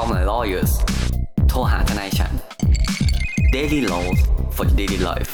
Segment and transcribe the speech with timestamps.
[0.00, 0.72] Call my lawyers
[1.48, 2.32] โทรหาทนายฉัน
[3.54, 4.18] Daily Laws
[4.56, 5.32] for daily life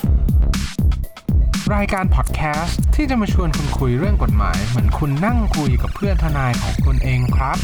[1.74, 7.58] รายการพอดแคสต์ที่จะมาชวนคุณคุยเรื่องกฎหมาย เหมือนคุณนั่งคุยกับเพื่อนทนายของคุณเองครับ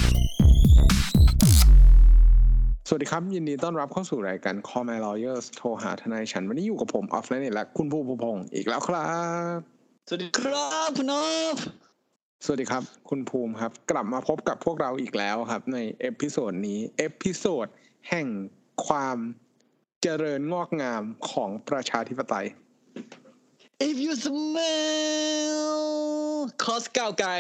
[2.88, 9.10] สวัสดีครับ ยินดีต้อนรับเข้าสู่รายการ Call My Lawyers โทรหาทนายฉัน วันนี้อยู่กับผมออฟไลน์และคุณภูมิพงศ์อีกแล้วครั
[9.56, 9.58] บ
[10.08, 11.14] สวัสดีครับคุณน
[11.54, 11.56] พ
[12.44, 17.66] สวัสดีครับ คุณภูมิครับ กลับมาพบกับพวกเราอีกแล้วครับ ใน episode นี้ episode
[18.08, 18.26] แห่ง
[18.86, 19.16] ความ
[20.02, 22.46] เจริญงอกงามของประชาธิปไตย
[23.88, 25.72] if you smell
[26.64, 27.30] cos ก้าวไกล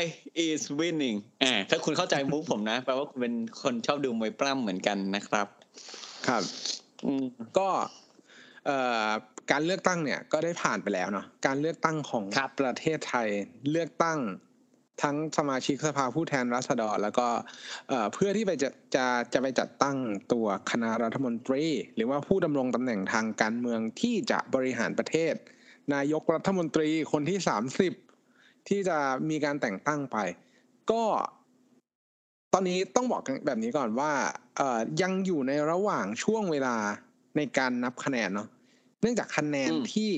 [0.46, 5.46] is winning อ่าถ้าคุณเข้าใจมุกผมนะแปลว่าคุณเป็นคนชอบดูมวยปล้ำเหมือนกันนะครับ
[6.28, 6.42] ครับ
[7.04, 7.26] อืม
[7.58, 7.68] ก็
[8.66, 9.08] เอ่อ
[9.50, 13.28] การเลือกตั้งเนี่ยก็ได้ผ่านไปแล้วเนาะการเลือกตั้งของครับประเทศไทย
[13.70, 14.18] เลือกตั้ง
[15.02, 17.28] ทั้งสมาชิกสภาผู้แทนราษฎร แล้วก็
[17.88, 19.96] เอ่อเพื่อที่ไปจะจะจะไปจัดตั้ง
[20.32, 21.64] ตัวคณะรัฐมนตรี
[21.96, 25.34] หรือว่าผู้ดำรงตำแหน่งทางการเมืองที่จะบริหารประเทศ
[25.94, 27.92] นายกรัฐมนตรีคนที่สามสิบ
[28.68, 28.98] ที่จะ
[29.30, 30.16] มีการแต่งตั้งไป
[30.90, 31.02] ก็
[32.52, 34.12] ตอนนี้ต้องบอกแบบนี้ก่อนว่า
[34.56, 36.76] เอ่อยังอยู่ในระหว่างช่วงเวลา
[37.36, 38.48] ในการนับคะแนนเนาะ
[39.00, 40.10] เนื่องจากคะแนนอืมที่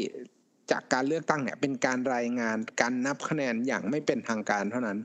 [0.71, 4.99] จากการเลือกตั้งเนี่ย เป็นการรายงานการนับคะแนนอย่างไม่เป็นทางการเท่านั้น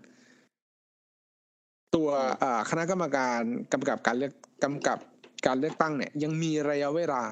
[1.96, 3.42] ตัวเอ่อคณะกรรมการ
[3.74, 5.00] กำกับการเลือกกำกับ
[5.48, 7.24] การเลือกตั้งเนี่ย ยังมีระยะเวลา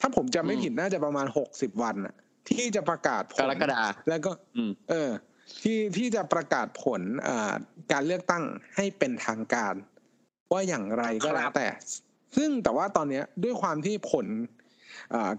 [0.00, 2.14] ถ้าผมจะไม่อืมผิดน่าจะประมาณหกสิบวันอะ
[2.48, 5.10] ที่จะประกาศผกลรกฎาแล้วก็อืมเออ
[5.62, 7.52] ที่ที่จะประกาศผลเอ่อ
[7.92, 8.44] การเลือกตั้ง
[8.76, 9.74] ให้เป็นทางการ
[10.52, 11.68] ว่าอย่างไรก็แล้วครับแต่
[12.36, 14.62] ซึ่งแต่ว่าตอนเนี้ยด้วยความที่ผลเอ่อ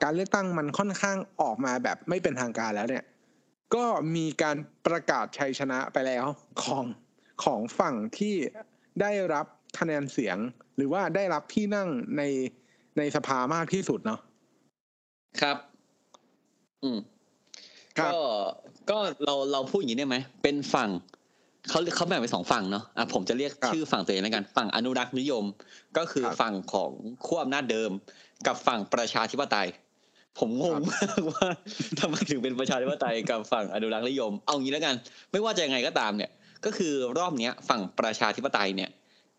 [0.03, 3.03] การเลือกตั้งมันค่อนข้างออกมาแบบไม่เป็นทางการแล้วเนี่ย
[3.75, 6.25] ก็มีการประกาศชัยชนะไปแล้ว
[6.63, 6.85] ของ
[7.43, 8.35] ของฝั่งที่
[9.01, 9.45] ได้รับ
[9.79, 10.37] คะแนนเสียง
[10.75, 12.21] หรือว่าได้รับที่นั่งใน
[12.97, 14.19] ในสภามากที่สุดเนาะ
[15.41, 15.57] ครับ
[16.83, 16.97] อืม
[17.97, 18.19] ครับก็
[18.89, 20.89] ก็เราเราพูดอย่างนี้ได้ไหมเป็นฝั่ง
[21.69, 25.43] เขาเขาแบ่งเป็นสองฝั่งเนาะอะผมจะเรียกครับชื่อฝั่งตัวเองแล้วกันฝั่งอนุรักษ์นิยม
[25.97, 26.91] ก็คือครับฝั่งของ
[27.25, 27.91] ขั้วอำนาจเดิม
[28.47, 29.67] กับฝั่งประชาธิปไตย
[30.39, 31.47] ผมงงครับมากว่า
[31.99, 34.95] ทำไมถึงเป็นประชาธิปไตยกับฝั่งอนุรักษ์นิยม เอางี้แล้วกัน
[35.31, 36.31] ไม่ว่าจะยังไงก็ตามเนี่ย
[36.65, 38.89] ก็คือรอบเนี้ยฝั่งประชาธิปไตยเนี่ย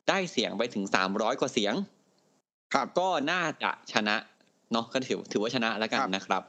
[0.09, 1.75] ได้เสียงไปถึงสามร้อยกว่าเสียง
[2.75, 4.17] ครับก็น่าจะชนะ
[4.73, 6.43] เนาะก็ถือถือว่าชนะแล้วกันครับนะครับ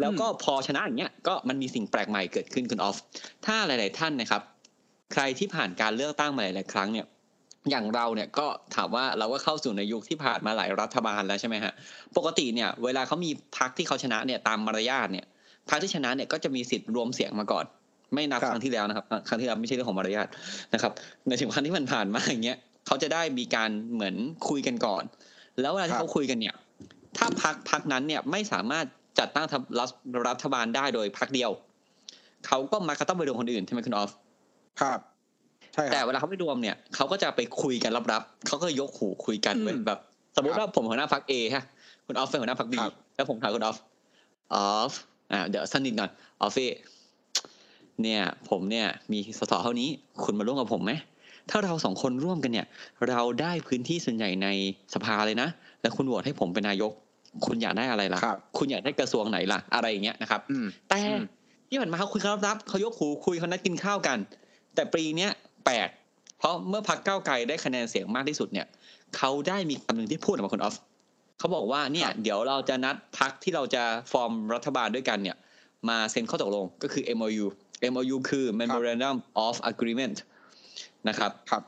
[0.00, 2.96] แล้วก็พอชนะอย่างเงี้ยก็มันมีสิ่งแปลกใหม่เกิดขึ้นคุณออฟ
[3.46, 4.42] ถ้าหลาย ๆ ท่านนะครับ
[5.12, 7.06] ใครที่ผ่านการเลือกตั้งมาหลาย ๆ ครั้งเนี่ย
[7.70, 11.72] อย่างเราเนี่ยก็ถามว่าเราก็เข้าสู่ในยุคที่ผ่านมาหลายรัฐบาลแล้วใช่ไหมฮะ
[12.16, 15.26] ปกติเนี่ย เวลาเขามีพรรคที่เขาชนะเนี่ยตามมารยาทเนี่ย
[15.68, 17.64] พรรคที่ชนะเนี่ยก็จะมีสิทธิ์รวมเสียงมาก่อน
[18.14, 20.28] ไม่นับครับครั้งที่แล้วนะครับครั้งที่แล้วไม่ใช่เรื่องของมารยาท
[20.74, 20.92] นะครับ
[21.26, 24.14] ในถึงครั้งที่มันผ่านมาอย่างเงี้ยเขาจะได้มีการเหมือน
[24.48, 25.02] คุยกันก่อน
[25.60, 26.54] แล้วเวลาคที่รับเขาคุยกันเนี่ย
[27.16, 28.86] ถ้าพักพักนั้นเนี่ยไม่สามารถ
[29.18, 29.46] จัดตั้ง
[29.78, 29.90] รัฐ
[30.28, 31.50] รัฐบาลได้โดยพรรคเดียว
[32.46, 34.10] เขาก็มักจะต้องไปรวมคนอื่นใช่ไหมคุณออฟ
[34.80, 35.13] ครับใช่ครับ
[35.92, 39.98] แต่เวลาเขาไม่รวมเนี่ยเขาก็จะไปคุยกันลับๆเขาก็ยกหูคุยกันเว้ยอืมแบบ
[40.36, 41.64] สมมติครับว่าผมหัวหน้าพรรค A ฮะ
[42.06, 43.76] คุณออฟเป็นหัวหน้าพรรค B ครับแล้วผมถามคุณออฟ
[44.54, 44.92] ออฟ
[45.32, 46.70] อ่าเดี๋ยวสนิทก่อนออฟฟี่
[48.02, 49.88] เนี่ย ผมเนี่ยมีสสเท่านี้
[50.24, 50.92] คุณมาร่วมกับผมไหม
[51.50, 52.66] ถ้าเราสองคนร่วมกันเนี่ย
[53.08, 54.48] เราได้พื้นที่ส่วนใหญ่ใน
[54.94, 55.48] สภาเลยนะ
[55.82, 56.92] แล้วคุณโหวตให้ผมเป็นนายก
[57.46, 61.24] คุณอยากได้อะไรล่ะครับคุณอยากได้กระทรวงไหนล่ะอะไรอย่างเงี้ยนะครับอืมแต่อืม
[61.68, 64.18] ที่ผ่านมาเขาคุยกันรับๆเขายกหูคุยเขานัดกินข้าวกัน
[64.74, 65.30] แต่ปีเนี้ย
[65.64, 65.88] แปลก
[66.38, 68.66] เพราะเมื่อพักก้าวไกลได้คะแนนเสียงมากที่สุดเนี่ย
[69.16, 70.76] เขาได้มีคำหนึ่งที่พูดออกมาคุณออฟ
[71.38, 73.82] เขาบอกว่าเนี่ยครับเดี๋ยวเราจะนัดพักที่เราจะ
[74.12, 75.36] ฟอร์มรัฐบาลด้วยกันเนี่ย
[75.88, 77.46] มาเซ็นข้อตกลงก็คือ MOU
[77.92, 79.16] MOU คือ Memorandum
[79.46, 80.16] of Agreement
[81.08, 81.62] นะครับครับ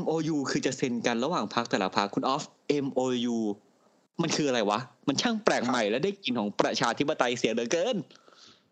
[0.00, 2.44] MOU คือจะเซ็นกันระหว่างพักแต่ละพักคุณออฟ
[2.84, 3.36] MOU
[4.22, 7.96] มันคืออะไรวะ มันช่างแปลกใหม่และได้กลิ่นของประชาธิปไตยเสียเหลือเกิน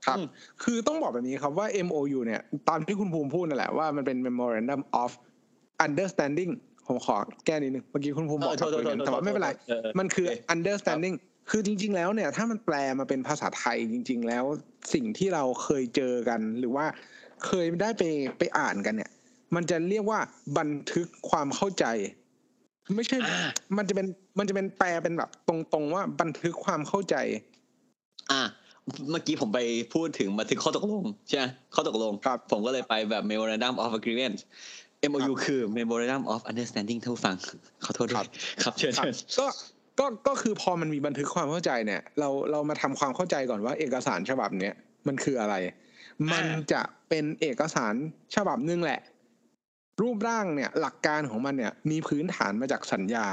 [0.06, 0.26] ครับอืม
[0.62, 5.10] คือต้องบอกแบบนี้ครับว่า MOU เนี่ย ตามที่คุณภูมิพูดนั่นแหละว่ามันเป็น Memorandum of
[5.86, 6.52] Understanding
[6.86, 7.16] ผมขอ
[7.46, 11.16] แก้นิดนึง เมื่อกี้คุณภูมิบอกเออโทษโทษโทษแต่ว่าไม่เป็นไรเออเออมันคือโอเค understanding
[11.50, 14.44] คือจริง ๆ แล้วเนี่ย ถ้ามันแปลมาเป็นภาษาไทยจริง ๆ แล้ว
[14.94, 16.86] สิ่งที่เราเคยเจอกัน หรือว่า
[17.46, 18.02] เคยได้ไป
[18.38, 19.10] ไปอ่านกันเนี่ย
[19.54, 20.20] มันจะเรียกว่า
[20.58, 21.84] บันทึกความเข้าใจ
[22.96, 24.06] ไม่ใช่อ่ามันจะเป็น
[24.38, 27.16] มันจะเป็นแปลเป็นแบบ ตรงๆว่าบันทึกความเข้าใจ
[28.32, 28.42] อะ
[29.10, 29.58] เมื่อกี้ผมไป
[29.94, 31.44] พูดถึงบันทึกข้อตกลงใช่ไหม
[31.74, 34.36] ข้อตกลงครับผมก็เลยไปแบบ Memorandum of Agreement
[35.10, 37.36] MOU คือ Memorandum of Understanding ท่านผู้ฟัง
[37.84, 38.26] ขอโทษด้วย
[38.62, 39.46] ครับเชิญครับเชิญก็
[39.98, 44.74] ก็ก็คือพอมันมีบันทึกความเข้าใจเนี่ย เราเรามาทำความเข้าใจก่อนว่าเอกสารฉบับเนี้ย
[45.06, 45.54] มันคืออะไร
[46.32, 47.94] มันจะเป็นเอกสาร
[48.36, 49.00] ฉบับหนึ่งแหละ
[50.02, 53.26] รูปร่างเนี่ย หลักการของมันเนี่ย มีพื้นฐานมาจากสัญญา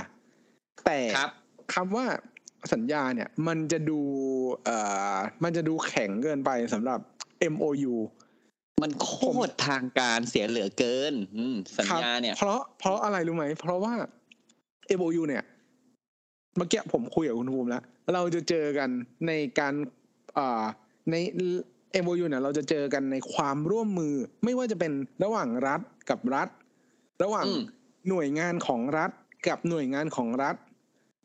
[0.86, 1.32] แต่ครับ
[1.74, 2.06] คำว่า
[2.74, 4.00] สัญญาเนี่ยมันจะดู
[4.66, 4.78] เอ่
[5.16, 7.00] อมันจะดูแข็งเกินไปสำหรับ
[7.54, 7.96] MOU
[8.82, 9.12] มันโค
[9.48, 13.94] ตรทางการเสียเหลือเกินอืมสัญญาเนี่ยครับเพราะเพราะอะไรรู้ไหม เพราะว่า
[15.00, 15.44] MOU เนี่ย
[16.58, 17.84] เมื่อกี้ผมคุยกับคุณภูมิแล้ว
[18.14, 18.90] เราจะเจอกัน
[19.28, 19.74] ในการ
[20.38, 20.64] อ่า
[21.12, 21.16] ใน
[22.04, 24.92] MOU เนี่ยเราจะเจอกันในความร่วมมือ ไม่ว่าจะเป็น
[25.24, 26.48] ระหว่างรัฐกับรัฐ
[27.24, 27.64] ระหว่างอืม
[28.10, 29.12] หน่วยงานของรัฐ
[29.48, 30.56] กับหน่วยงานของรัฐ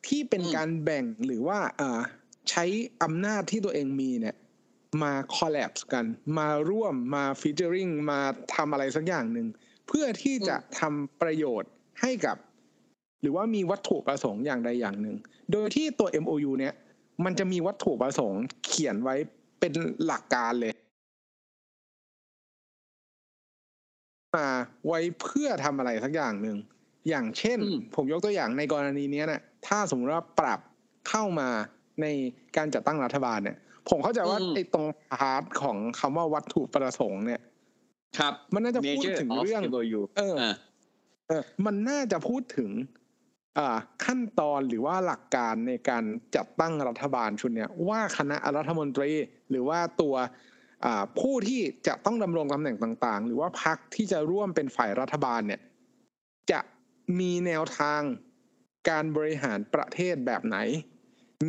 [0.08, 2.00] ที่เป็นอืมการแบ่งหรือว่าอ่า
[2.50, 2.64] ใช้
[3.02, 4.36] อำนาจที่ตัวเองมีเนี่ย
[5.02, 6.04] มาคอล l ล p กัน
[6.38, 8.20] มาร่วมมาฟีเจอริงมา
[8.54, 9.46] ทำอะไรสักอย่างหนึ่ง
[9.86, 11.70] เพื่อที่จะทำประโยชน์
[12.00, 12.36] ให้กับ
[13.22, 15.16] หรือว่ามีวัตถุประสงค์อย่างใดอย่างหนึ่ง
[15.52, 16.74] โดยที่ตัว MOU เนี่ย
[17.24, 19.14] มันจะมีวัตถุประสงค์เขียนไว้
[19.60, 19.72] เป็น
[20.04, 20.72] หลักการเลย
[24.36, 24.48] มา
[24.86, 26.56] ไว้เพื่อทำอะไรสักอย่างหนึ่ง
[27.08, 30.60] อย่างเช่นอืมผมยกตัวอย่างในกรณีเนี้ยนะ ถ้าสมมติว่าปรับ
[31.08, 31.48] เข้ามา
[32.00, 32.06] ใน
[32.56, 33.56] การจัดตั้งรัฐบาลเนี่ย
[33.88, 37.40] ผมเข้าใจว่าอืมไอ้ตรงpart ของคำว่าวัตถุประสงค์เนี่ย
[38.18, 40.54] ครับ มันน่าจะพูด Nature ถึง of เรื่อง MOU เอออ่า
[41.28, 42.70] เออ มันน่าจะพูดถึง
[43.58, 46.04] อ่า ขั้นตอนหรือว่าหลักการในการ
[46.36, 49.10] จัดตั้งรัฐบาลชุดเนี้ยว่าคณะรัฐมนตรี
[49.50, 50.14] หรือว่าตัว
[50.84, 55.60] อ่าผู้ที่จะต้องดำรงตำแหน่งต่าง ๆ หรือว่าพรรคที่จะร่วมเป็นฝ่ายรัฐบาลเนี่ย
[56.50, 56.60] จะ
[57.18, 58.00] มีแนวทาง
[58.90, 60.58] การบริหารประเทศแบบไหน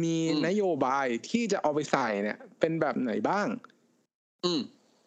[0.03, 3.47] มีอืมนโยบายที่จะเอาไปใส่เนี่ย เป็นแบบไหนบ้าง
[4.45, 4.61] อืม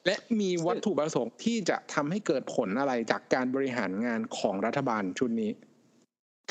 [0.06, 5.50] และมีวัตถุประสงค์ที่จะทำให้เกิดผลอะไรจากการบริหารงานของรัฐบาลชุดนี้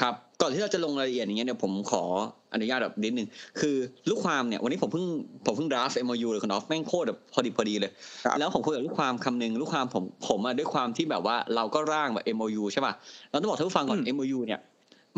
[0.01, 2.03] ครับ ก่อนที่เราจะลงรายละเอียดอย่างเงี้ยเนี่ยผมขอ
[2.53, 3.27] อนุญาตแบบนิดนึง
[3.59, 3.75] คือ
[4.09, 5.05] ลูกความเนี่ยวันนี้ผมเพิ่ง
[5.45, 7.91] ผมเพิ่ง draft MOU เลยคุณออฟแม่งโคตรแบบพอดีพอดีเลย
[8.25, 12.93] ครับแล้วผมคุยกับลูกความคำหนึ่งลูกความผมผมอะด้วยความที่แบบว่าเราก็ร่างแบบ MOU ใช่ป่ะ
[13.29, 14.61] เราต้องบอกท่านผู้ฟังก่อน MOU เนี่ย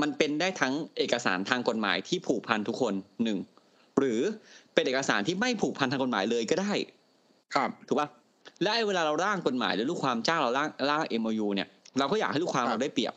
[0.01, 2.94] มันเป็นได้ทั้งเอกสารทางกฎหมายที่ผูกพันทุกคน
[3.24, 3.38] หนึ่ง
[4.00, 4.22] หรือ
[4.74, 6.74] เป็นเอกสารที่ไม่ผูกพันทางกฎหมายเลยก็ได้
[7.56, 8.07] ครับถูกป่ะ
[8.62, 11.68] และไอ้เวลาเราร่างกฎหมายหรือลูกความจ้างเราร่างร่าง MOU เนี่ย
[12.00, 13.13] เราก็อยากให้ลูกความครับเราได้เปรียบ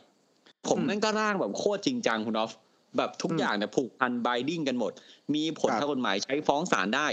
[0.67, 2.51] ผมอืมแม่งก็ร่างแบบโคตรจริงจังคุณออฟ
[2.97, 4.91] แบบทุกอืมอย่างเนี่ยผูกพันบ i ดิ้งกันหมด
[5.35, 7.07] มีผลครับทางกฎหมายใช้ฟ้องศาลได้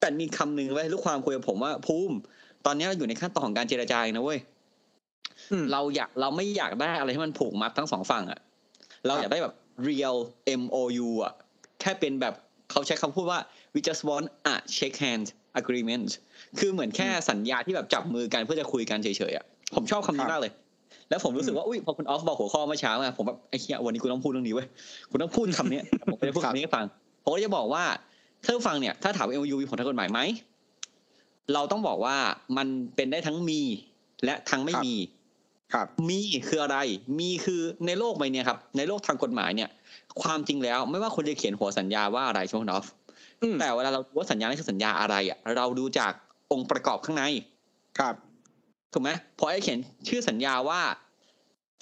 [0.00, 2.16] แต่มีคำหนึ่งไว้ลูกความคุยกับผมว่าภูมิ
[2.66, 4.38] ตอนนี้เราอยู่ในขั้นตอนของการเจรจาเองนะเว้ย
[5.52, 8.40] อืมเราอยากเราไม่อยากได้อะไรที่มันผูกมัดทั้งสองฝั่งอะ
[9.06, 9.54] เราอยากได้แบบ
[9.88, 10.16] real
[10.60, 11.32] MOU อะ
[11.80, 12.34] แค่เป็นแบบ
[12.70, 13.40] เขาใช้คำพูดว่า
[13.74, 15.26] we just want a shake hand
[15.60, 16.08] agreement
[16.58, 19.44] คือเหมือนแค่สัญญาที่แบบจับมือกันเพื่อจะคุยกันเฉยๆอะ
[19.74, 20.52] ผมชอบคำนี้ครับมากเลย
[21.08, 24.66] แล้วผมรู้สึกว่าอุ้ยพอคุณออฟบอกหัวข้อเมื่อเช้าอะผมแบบไอ้เหี้ยวันนี้กูต้องพูดเรื่องนี้เว้ย
[25.10, 25.80] คุณต้องพูดคำนี้
[26.12, 26.84] ผมก็จะพูดคำนี้ให้ฟัง
[27.24, 27.84] ผมก็จะบอกว่า
[28.44, 30.20] ถ้าผู้ฟังเนี่ยถ้าถาม MOU มีผลทางกฎหมายไหม
[31.54, 32.16] เราต้องบอกว่า
[32.56, 32.66] มัน
[32.96, 33.60] เป็นได้ทั้งมี
[34.24, 34.94] และทั้งไม่ครับมี
[35.72, 36.78] ครับ มีคืออะไร
[37.18, 39.70] มีคือในโลกใบเนี้ยครับ ในโลกทางกฎหมายเนี่ย
[40.22, 42.84] ความจริงแล้วไม่ว่าคุณจะเขียนหัวสัญญาว่าอะไรช่วงนอฟ
[43.42, 46.12] อืมแต่เวลาเราดูว่าสัญญานี่คือสัญญาอะไรอะ เราดูจาก
[46.52, 47.24] องค์ประกอบข้างใน
[47.98, 48.14] ครับ
[48.92, 49.78] ถูกไหมพอไอ้เขียน
[50.08, 50.80] ชื่อสัญญาว่า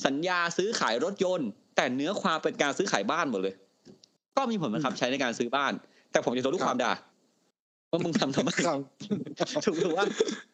[0.07, 3.55] สัญญาซื้อขายรถยนต์ แต่เนื้อความเป็นการซื้อขายบ้านหมดเลย
[4.37, 5.73] ก็มีผลบังคับใช้ในการซื้อบ้าน
[6.13, 6.93] แต่ผมจะโดนลูกความด่า
[7.91, 8.79] ว่ามึงทำทำไมครับ
[9.65, 10.07] ถูกถูกว่า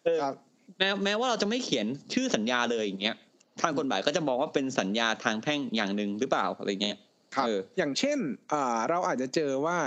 [0.04, 0.34] เออครับ
[0.78, 3.16] แม้แม้ว่าเราจะไม่เขียนชื่อสัญญาเลยอย่างเงี้ย
[3.60, 6.98] ทางกฎหมายก็จะมองว่าเป็นสัญญาทางแพ่งอย่างหนึ่งหรือเปล่าอะไรเงี้ย
[7.34, 8.18] ครับเอออย่างเช่น
[8.52, 9.78] อ่าเราอาจจะเจอว่า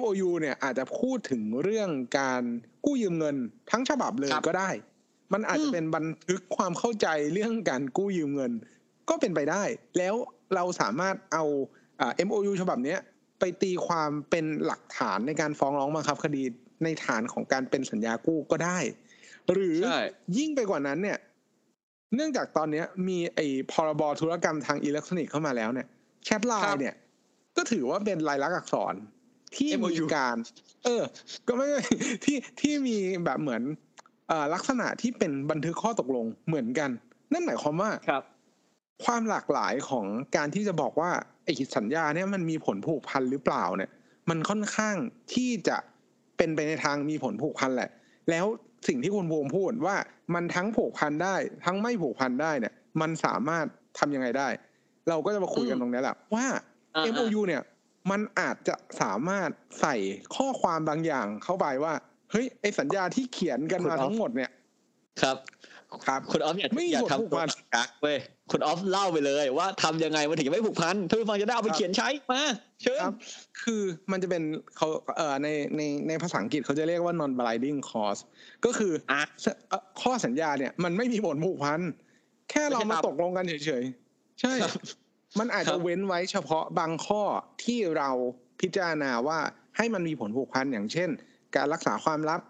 [0.00, 2.42] MOU เนี่ยอาจจะพูดถึงเรื่องการ
[2.84, 3.36] กู้ยืมเงิน
[3.70, 4.70] ทั้งฉบับเลยครับก็ได้
[5.32, 8.52] มันอาจจะอืมเป็นบันทึกความเข้าใจเรื่องการกู้ยืมเงิน
[9.08, 9.62] ก็เป็นไปได้
[9.98, 10.14] แล้ว
[10.54, 11.44] เราสามารถเอา
[12.00, 12.98] อ่า MOU ฉบับเนี้ย
[13.40, 16.42] ไปตีความเป็นหลักฐานในการฟ้องร้องบังคับคดี
[16.84, 18.78] ในฐานของการเป็นสัญญากู้ก็ได้
[19.52, 20.02] หรือใช่
[20.38, 21.18] ยิ่งไปกว่านั้นเนี่ย
[22.16, 25.86] เนื่องจากตอนเนี้ยมีไอ้พรบธุรกรรมทางอิเล็กทรอนิกส์เข้ามาแล้วเนี่ย
[26.24, 26.94] แชทไลครัน์บเนี่ย
[27.56, 28.94] ก็ถือว่าเป็นลายลักษณ์อักษร
[29.56, 30.36] ที่ MOU มีการ
[30.84, 31.02] เออ
[31.48, 31.82] ก็ไม่ไม่
[32.24, 33.62] ที่ที่มีแบบเหมือน
[34.28, 36.90] เอ่อลักษณะที่เป็นบันทึกข้อตกลงเหมือนกัน
[37.32, 38.22] นั่นหมายความว่าครับ
[39.04, 40.06] ความหลากหลายของ
[40.36, 41.10] การที่จะบอกว่า
[41.44, 43.90] ไอ้สัญญาเนี่ยมันมีผลผูกพันหรือเปล่าเนี่ย
[44.30, 44.96] มันค่อนข้าง
[45.34, 45.76] ที่จะ
[46.36, 47.90] เป็นไปในทางมีผลผูกพันแหละ
[48.30, 48.46] แล้ว
[48.88, 49.96] สิ่งที่คุณภูมิพูดว่า
[50.34, 53.66] มันทั้งผูกพันได้ ทั้งไม่ผูกพันได้เนี่ย มันสามารถ
[53.98, 54.48] ทำยังไงได้
[55.08, 56.46] เราก็จะมาคุยกันอืมตรงนี้แหละว่า
[56.96, 57.62] อ่า MOU เนี่ย
[58.10, 59.50] มันอาจจะสามารถ
[59.80, 59.94] ใส่
[60.36, 61.94] ข้อความบางอย่างเข้าไปว่า
[62.30, 64.50] เฮ้ยไอสัญญาที่เขียนกันมาทั้งหมดเนี่ย
[65.22, 65.36] ครับ
[66.06, 68.18] ครับคุณออฟอย่าไม่มีอย่าผลผูกทำตัวพันกักเว้ย
[68.50, 72.42] คุณออฟเล่าไปเลยว่าทำยังไงมันถึงจะไม่ผูกพันท่านผู้ฟังจะได้เอาไปครับเขียนใช้มา
[72.82, 73.14] เชิญครับ
[73.62, 74.42] คือมันจะเป็น
[74.76, 78.20] เขาเอ่อในในในภาษาอังกฤษเขาจะเรียกว่า non binding clause
[78.64, 79.22] ก็คืออะ
[79.68, 81.80] เอ่อข้อสัญญาเนี่ยมันไม่มีผลผูกพัน
[82.50, 84.72] แค่เราไม่ใช่มาตามตกลงกันเฉยๆ ใช่ครับ
[85.38, 87.22] มันอาจครัจะบเว้นไว้เฉพาะบางข้อ
[87.64, 88.10] ที่เรา
[88.60, 89.38] พิจารณาว่า
[89.76, 91.08] ให้มันมีผลผูกพันอย่างเช่น
[91.56, 92.40] การรักษาความลับ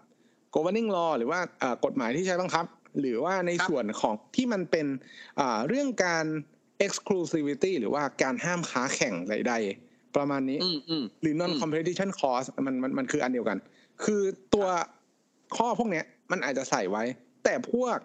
[0.55, 2.65] governing law หรือว่าเอ่อกฎหมายที่ใช้บังคับ
[2.99, 4.87] หรือว่าในส่วนของที่มันเป็น
[5.39, 6.25] อ่าเรื่องการ
[6.85, 13.57] exclusivity หรือว่าการห้ามค้าแข่งใดๆประมาณนี้อืมอืมหรือ non competition clause มันมันมันคืออันเดียวกัน
[14.03, 14.21] คือ
[14.53, 14.67] ตัว
[15.57, 17.03] ข้อพวกเนี้ยมันอาจจะใส่ไว้
[17.43, 17.97] แต่พวก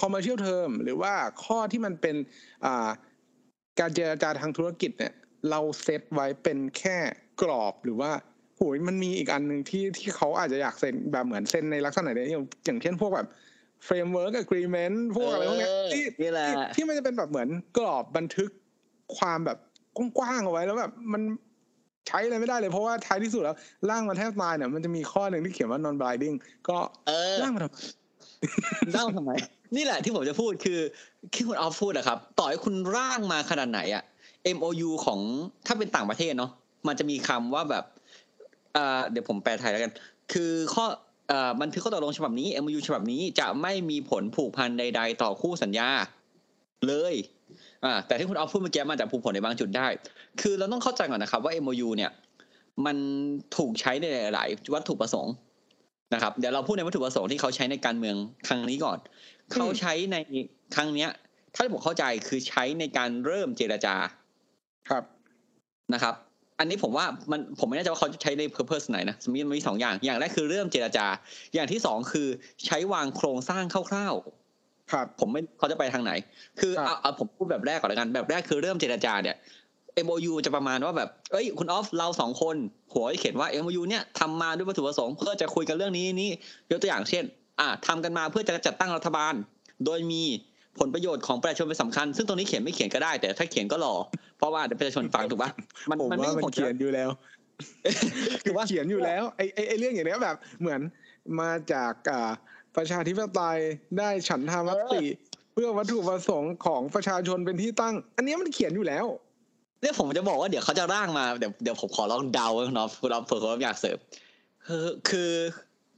[0.00, 2.16] commercial term หรือว่าข้อที่มันเป็น
[2.64, 2.88] อ่า
[3.80, 5.12] การเจรจาทางธุรกิจเนี่ย
[5.50, 6.96] เราเซตไว้เป็นแค่
[7.42, 8.12] กรอบหรือว่า
[8.56, 13.28] โหยมันมีอีกอันหนึ่งที่ที่เขาอาจจะอยากเซ็นแบบเหมือนเซ็นในลักษณะเนี้ยอย่างอย่างเช่นพวกแบบ
[13.86, 18.50] framework agreement พวกอะไรพวกเนี้ยเออที่นี่แหละที่ที่มันจะเป็นแบบเหมือนกรอบบันทึก
[19.16, 19.58] ความแบบ
[19.96, 21.22] กว้างๆเอาไว้แล้วแบบมัน
[22.08, 23.56] ใช้อะไรไม่ได้เลยเพราะว่าท้ายที่สุดแล้ว
[23.90, 26.36] ร่างมันแทบตายเนี่ยมันจะมีข้อหนึ่งที่เขียนว่า non binding
[26.68, 27.78] ก็เออร่างมันทำไม
[28.92, 29.30] เล่าทำไม
[29.76, 30.80] นี่แหละที่ผมจะพูดคือ
[31.34, 34.02] ที่คุณออฟพูดอะครับ ต่อให้คุณร่างมาขนาดไหนอะ
[34.56, 35.20] MOU ของ
[35.66, 36.50] ถ้าเป็นต่างประเทศเนาะ
[36.86, 37.84] มันจะมีคำว่าแบบ
[38.74, 39.92] เอ่อเดี๋ยวผมแปลไทยแล้วกัน
[40.32, 41.07] คือข้อเอ่อ
[41.60, 45.88] บันทึกข้อตกลงฉบับนี้ MOU ฉบับนี้จะไม่มีผลผูกพันใด ๆ ต่อคู่สัญญา
[46.86, 47.14] เลย
[47.84, 49.86] อ่าแต่ที่คุณออฟพูดเมื่อกี้มันจะผูกผลในบางจุดได้
[50.40, 52.10] คือเราต้องเข้าใจก่อนนะครับว่า MOU เนี่ย
[52.86, 52.96] มัน
[53.56, 54.04] ถูกใช้ใน
[54.34, 55.34] หลาย ๆ วัตถุประสงค์
[56.14, 58.16] นะครับ เดี๋ยวเราพูดในวัตถุประสงค์ที่เขาใช้ในการเมือง
[58.46, 58.98] ครั้งนี้ก่อน
[59.52, 60.16] เขาใช้ใน
[60.74, 61.10] ครั้งเนี้ย
[61.54, 63.94] ถ้าที่ผมเข้าใจคือใช้ในการเริ่มเจรจา
[64.90, 65.04] ครับ
[65.94, 66.14] นะครับ
[66.58, 71.06] อันนี้ผมว่ามันผมไม่แน่ใจว่าเขาใช้ใน purpose ไหนนะมีมันมีสองอย่าง อย่างแรกคือเริ่มเจรจา
[71.54, 72.28] อย่างที่สองคือ
[72.66, 76.12] ใช้วางโครงสร้างคร่าวๆครับ ผมไม่เขาจะไปทางไหน
[76.60, 79.36] คือครับเอาเอาผมพูดแบบแรกก่อนแล้วกัน แบบแรกคือเริ่มเจรจาเนี่ย
[80.06, 82.56] MOU จะประมาณว่าแบบ เอ้ย คุณออฟ เราสองคน
[82.94, 86.30] หัวเขียนว่า MOU เนี่ยทำมาด้วยวัตถุประสงค์เพื่อจะคุยกันเรื่องนี้นี้
[86.70, 87.24] ยกตัวอย่างเช่น
[87.60, 89.34] อ่าทำกันมาเพื่อจะจัดตั้งรัฐบาล
[89.84, 90.24] โดยมี
[90.78, 93.94] ผลประโยชน์ของประชาชนเป็นสำคัญ ซึ่งตรงนี้เขียนไม่เขียนก็ได้ แต่ถ้าเขียนก็รอ
[94.38, 95.50] เพราะว่าเดี๋ยวประชาชนฟังถูกปะ
[95.90, 97.08] มันผมมันว่าไม่มันผลเขียนอยู่แล้ว
[98.42, 100.80] คือว่าเขียนอยู่แล้วไอ้ไอ้ไอ้เรื่องอย่างเนี้ยแบบเหมือน
[101.40, 102.30] มาจากอ่า
[102.76, 103.58] ประชาธิปไตย
[103.98, 105.04] ได้ฉันทามติ
[105.52, 109.06] เพื่อวัตถุประสงค์ของประชาชนเป็นที่ตั้ง อันเนี้ยมันเขียนอยู่แล้ว
[109.80, 113.98] เนี่ยผมจะบอกว่าเดี๋ยวเขาจะร่างมาเดี๋ยวเดี๋ยวผมขอลองเดาคุณน้องคุณน้องเผื่อคุณน้องอยากเสริม
[114.66, 115.32] คือคือ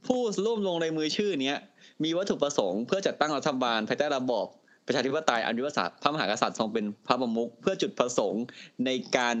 [0.05, 1.57] ผู้ร่วมลงในมือชื่อเนี้ย
[2.03, 4.47] มีวัตถุประสงค์เพื่อจัดตั้งรัฐบาลภายใต้ระบอบ
[4.91, 8.43] ประชาธิปไตยอันยุทธศาสตร์พระมหากษัตริย์ทรงเป็นพระประมุขเพื่อจุดประสงค์
[8.85, 9.35] ในการ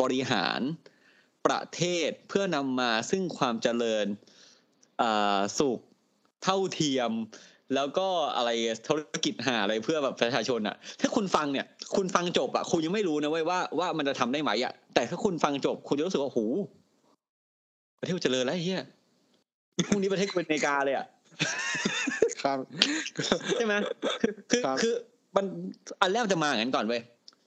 [0.00, 0.60] บริหาร
[1.46, 4.06] ประเทศเพื่อนำมาซึ่งความเจริญ
[5.58, 5.78] สุข
[6.44, 7.10] เท่าเทียม
[7.74, 8.50] แล้วก็อะไร
[8.88, 16.38] ธุรกิจหาอะไรเพื่อแบบประชาชนอะ ถ้าคุณฟังเนี่ย คุณฟังจบอะคุณยังไม่รู้นะเว้ยว่าว่ามันจะทำได้ไหมอะแต่ถ้าคุณฟังจบ คุณจะรู้สึกว่าโห
[18.00, 18.82] ประเทศเจริญแล้วไอ้เฮีย
[19.86, 21.06] พรุ่งนี้ประเทศเป็นอเมริกาเลยอะ
[22.42, 22.58] ครับ
[23.56, 23.74] ใช่ไหม
[24.22, 24.94] คือคือครับคือ
[25.36, 25.44] มัน
[26.00, 27.02] อันแรกมันจะมาอย่างนั้นก่อนเว้ย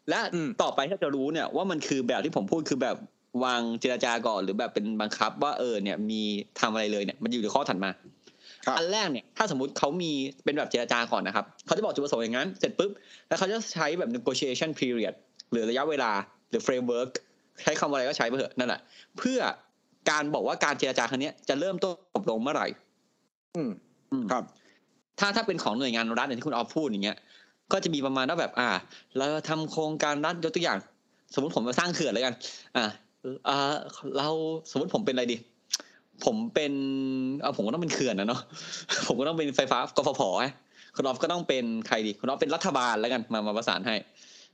[0.09, 2.97] และอืมต่อไปถ้าจะรู้เนี่ยว่ามันคือแบบที่ผมพูดคือแบบ
[3.43, 6.21] วางเจรจาก่อนหรือแบบเป็นบังคับ ว่าเออเนี่ยมี
[6.59, 7.89] ทำอะไรเลยเนี่ยมันอยู่ในข้อถัดมา
[8.65, 10.11] ครับอันแรกเนี่ยถ้าสมมติเขามี
[10.43, 12.91] เป็นแบบเจรจาก่อนนะครับเขาจะบอกจุดประสงค์อย่างนั้น เสร็จปุ๊บ
[13.27, 15.13] แล้วเขาจะใช้แบบ negotiation period
[15.51, 16.11] หรือระยะเวลา
[16.49, 17.09] หรือ framework
[17.63, 18.79] ใช้คำว่าอะไรก็ใช้ไปเถอะนั่นแหละ
[19.17, 19.39] เพื่อ
[20.09, 22.67] การบอกว่าการเจรจาครั้งเนี้ยจะเริ่มต้นจบลงเมื่อไหร่
[23.55, 23.71] อืม
[24.11, 24.43] อืมครับ
[25.19, 27.17] ถ้าถ้าเป็นของหน่วยงานรัฐอย่างที่คุณออฟพูดอย่างเงี้ย
[27.71, 28.69] ก็จะมีประมาณว่าแบบ อ่า
[29.17, 30.79] เราทำโครงการรัฐยกตัวอย่าง
[31.33, 32.35] สมมติผมมาสร้างเขื่อนเลยกัน
[32.75, 32.83] อ่า
[33.47, 33.73] อ่า
[34.17, 34.29] เรา
[34.71, 35.37] สมมติผมเป็นอะไรดี
[36.25, 36.73] ผมเป็น
[37.41, 38.41] เอาผมก็ต้องเป็นเขื่อนนะเนาะ
[39.07, 40.53] ผมก็ต้องเป็นไฟฟ้ากฟผฮะ
[40.95, 43.95] คุณออฟก็ต้องเป็นใครดีคุณออฟเป็นรัฐบาลแล้วกันมามาประสานให้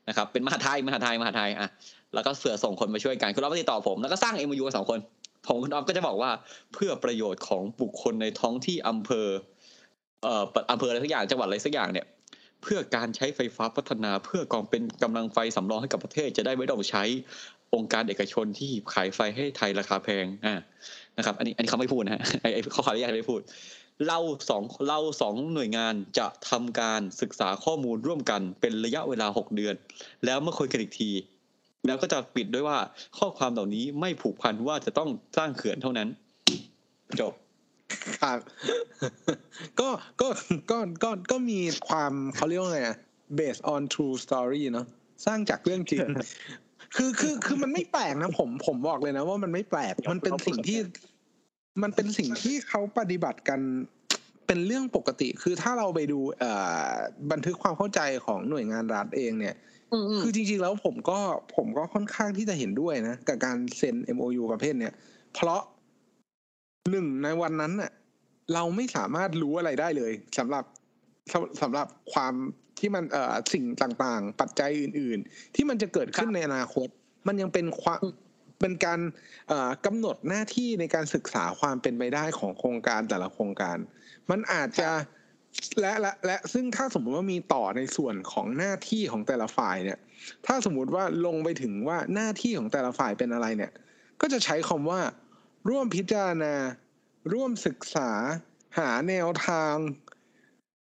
[0.09, 1.69] นะครับ เป็นมหาไทยมหาไทยมหาไทยอะ
[2.13, 4.99] แล้วก็เสือส่งคนมาช่วยกันคุณออฟก็ติดต่อผมแล้วก็สร้างเอ็มยูสองคน
[5.47, 6.31] ผมคุณออฟก็จะบอกว่า
[6.73, 9.27] เพื่อประโยชน์ของบุคคลในท้องที่อำเภอ
[10.23, 12.07] เอ่ออำเภออะไรสักอย่างจังหวัดอะไรสักอย่างเนี่ย
[12.63, 17.03] เพื่อการใช้ไฟฟ้าพัฒนาเพื่อกองเป็นกำลังไฟสำรองให้กับประเทศจะได้ไม่ต้องใช้
[17.75, 20.55] องค์การเอกชนที่ขายไฟให้ไทยราคาแพงอ่า
[21.17, 23.41] นะครับ อันนี้อันนี้เขาไม่พูดนะฮะไอ้ไอ้เขาขออนุญาตไม่พูด
[24.07, 29.75] เราสองเราสองหน่วยงานจะทำการศึกษาข้อมูลร่วมกันเป็นระยะเวลาหกเดือน
[30.25, 31.11] แล้วเมื่อคุยกันอีกที
[31.87, 32.77] แล้วก็จะปิดด้วยว่า
[33.17, 36.07] ข้อความเหล่านี้ไม่ผูกพันว่าจะต้องสร้างเขื่อนเท่านั้น
[37.19, 37.33] จบ
[38.21, 38.39] ครับ
[39.79, 39.89] ก็
[40.21, 40.27] ก็
[40.71, 42.97] ก็ก็ก็มีความเขาเรียกว่าไงอะ
[43.39, 44.85] based on true story เนาะ
[45.25, 46.05] สร้างจากเรื่องจริง
[46.95, 50.79] คือคือคือมันไม่แปลกนะผมผมบอกเลยนะ ว่ามันไม่แปลกมันเป็นสิ่งที่
[51.83, 53.59] มันเป็นสิ่งที่เขาปฏิบัติกัน
[54.47, 56.51] เป็นเรื่องปกติ คือถ้าเราไปดูเอ่
[56.89, 56.91] อ
[57.31, 59.55] บันทึกความเข้าใจของหน่วยงานรัฐเองเนี่ย
[60.21, 61.19] คือจริงๆแล้วผมก็
[61.55, 64.93] ผมก็ค่อนข้างที่จะเห็นด้วยนะ กับการเซ็น MOU ประเภทเนี้ย
[65.35, 65.61] เพราะ
[66.91, 67.91] หนึ่งในวันนั้นน่ะ
[68.53, 70.63] เราไม่สามารถรู้อะไรได้เลยสำหรับ
[71.31, 72.33] สำสำหรับความ
[72.79, 76.87] ที่มันเอ่อสิ่งต่างๆ ปัจจัยอื่น ๆ ที่มันจะเกิดขึ้นในอนาคต
[77.27, 77.99] มันยังเป็นความ
[78.59, 78.99] เป็นการ
[79.47, 83.77] เอ่อกำหนดหน้าที่ในการศึกษาความเป็นไปได้ของโครงการแต่ละโครงการ
[84.29, 84.89] มันอาจจะ
[85.79, 89.99] และและและซึ่งถ้าสมมติว่ามีต่อในส่วนของหน้าที่ของแต่ละฝ่ายเนี่ย
[90.45, 93.71] ถ้าสมมุติว่าลงไปถึงว่าหน้าที่ของแต่ละฝ่ายเป็นอะไรเนี่ย
[94.21, 94.99] ก็จะใช้คำว่า
[95.67, 96.53] ร่วมพิจารณา
[97.33, 98.11] ร่วมศึกษา
[98.77, 99.75] หาแนวทาง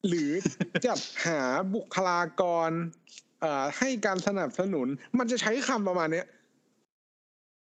[0.09, 0.31] หรือ
[0.87, 1.41] จัดหา
[1.75, 2.71] บุคลากร
[3.41, 6.27] เอ่อให้การสนับสนุน มันจะใช้คำประมาณเนี้ย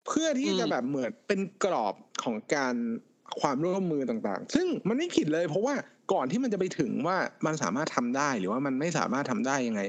[0.07, 2.75] เพื่อที่จะแบบเหมือนเป็นกรอบของการ
[3.39, 5.75] ความร่วมมือต่างๆ ซึ่งมันไม่ผิดเลย เพราะว่า
[6.13, 9.81] ก่อนที่มันจะไปถึงว่ามันสามารถทำได้หรือว่ามันไม่สามารถทำได้ยังไง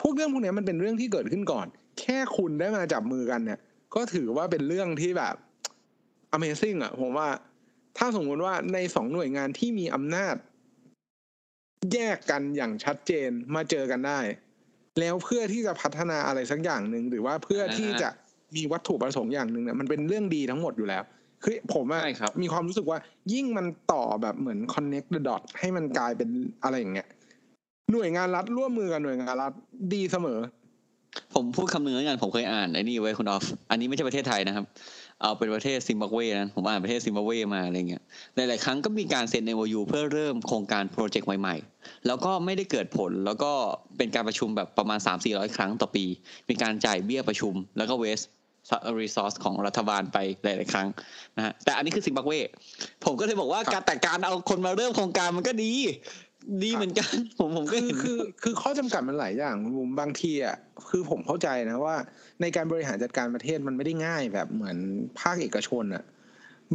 [0.00, 1.66] พวกเรื่องพวกนี้มันเป็นเรื่องที่เกิดขึ้นก่อน
[2.00, 3.60] แค่คุณได้มาจับมือกันเนี่ย
[3.94, 5.34] ก็ถือว่าเป็นเรื่องที่แบบ
[6.36, 7.28] Amazing อะผมว่า
[7.98, 10.34] ถ้าสมมุติว่าในสองหน่วยงานที่มีอำนาจ
[11.92, 14.20] แยกกันอย่างชัดเจนมาเจอกันได้
[15.00, 18.08] แล้วเพื่อที่จะพัฒนาอะไรสักอย่างหนึ่งหรือว่าเพื่อที่จะ
[18.56, 21.02] มีวัตถุประสงค์อย่างหนึ่งเนี่ยมันเป็นเรื่องดีทั้งหมดอยู่แล้ว
[21.42, 22.98] คือผมอะใช่ครับมีความรู้สึกว่า
[23.32, 26.28] ยิ่งมันต่อแบบเหมือน connect the dot ให้มันกลายเป็น
[26.62, 27.08] อะไรอย่างเงี้ย
[27.92, 29.52] หน่วยงานรัฐร่วมมือกับหน่วยงานรัฐ
[29.94, 30.38] ดีเสมอ
[31.34, 34.64] ผมพูดคำหนึ่งแล้วกันผมเคยอ่านไอ้นี่ไว้คุณออฟ อันนี้ไม่ใช่ประเทศไทยนะครับ
[35.22, 38.02] เอาเป็นประเทศซิมบับเวนะผมอ่านประเทศซิมบับเวมาอะไรเงี้ย
[38.36, 43.52] หลายๆครั้งก็มีการเซ็นเอ MOU เพื่อเริ่มโครงการโปรเจกต์ใหม่ๆ แล้วก็ไม่ได้เกิดผลแล้วก็
[43.96, 46.04] เป็นการประชุมแบบประมาณ 3-400 ครั้งต่อปี
[46.48, 48.20] มีการจ่ายเบี้ยประชุม แล้วก็เวส
[49.00, 50.88] รีซอสของรัฐบาลไปหลาย ๆ ครั้ง
[51.36, 52.32] นะฮะแต่อันนี้คือซิมบับเว
[53.04, 55.72] ผมก็เลยบอกว่าการแต่การเอาคนมาเริ่มโครงการมันก็ดี
[56.62, 60.56] ดีเหมือนกัน ผมผมก็คือเห็นคือ คือข้อจำกัดมันหลายอย่างคุณบุมบางทีอะ
[60.88, 61.96] คือผมเข้าใจนะว่า
[62.40, 64.76] ในการบริหารจัดการประเทศมันไม่ได้ง่ายแบบเหมือน
[65.20, 66.04] ภาคเอกชนอะ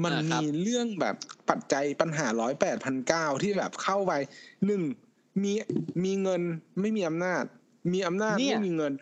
[0.04, 1.16] มันมีเรื่องแบบ
[1.50, 4.14] ปัจจัยปัญหาร้อยแปดพันเก้าที่แบบเข้าไป
[4.66, 4.82] หนึ่ง
[5.44, 5.54] มี
[6.04, 6.42] มีเงิน
[6.82, 7.44] ไม่มีอำนาจ
[7.94, 8.94] มีอำนาจไม่มีเงิน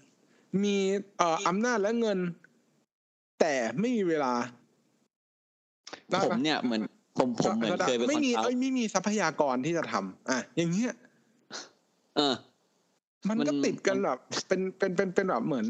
[0.63, 0.75] มี
[1.17, 2.19] เอ่ออำนาจและเงิน
[3.39, 4.33] แต่ไม่มีเวลา
[6.11, 6.81] ได้ผมปะเนี่ยเหมือน
[7.17, 10.91] ผมผมเหมือนเคยไปไม่คอนมีซัลเอ้ยท์ไม่มีทรัพยากรที่จะทำอะ อย่างเงี้ย
[12.17, 12.35] เออ
[13.29, 15.65] มันก็มันติดกันแบบเป็นเป็นเป็นเป็นแบบเหมือน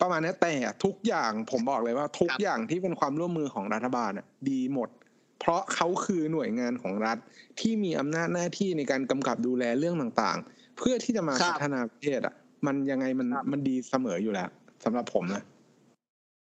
[0.00, 0.52] ประมาณนี้แต่
[0.84, 4.88] ทุกอย่างผมบอกเลยว่า ทุกครับอย่างที่เป็นความร่วมมือของรัฐบาลอะ ดีหมด
[5.40, 7.18] เพราะเขาคือหน่วยงานของรัฐ
[7.60, 12.34] ที่มีอำนาจหน้าที่ในการกำกับดูแลเรื่องต่างๆ เพื่อที่จะมาครับพัฒนาประเทศอะ
[12.66, 14.48] มันยังไงมันมันดีเสมออยู่แล้ว
[14.84, 15.44] สำหรับผมนะ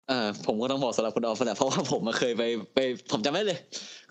[0.09, 2.43] เออผมก็ต้องบอกสำหรับคุณออฟแหละเพราะว่าผมมาเคยไป
[2.73, 2.79] ไป
[3.11, 3.59] ผมจำได้เลย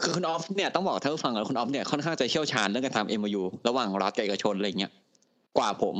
[0.02, 4.92] คือคุณออฟเนี่ยต้องบอกท่านผู้ฟังก่อนคุณออฟเนี่ยค่อนข้างจะเชี่ยวชาญเรื่องการทำ MOU ระหว่างรัฐกับเอกชนอะไรเงี้ย
[5.58, 5.94] กว่าผม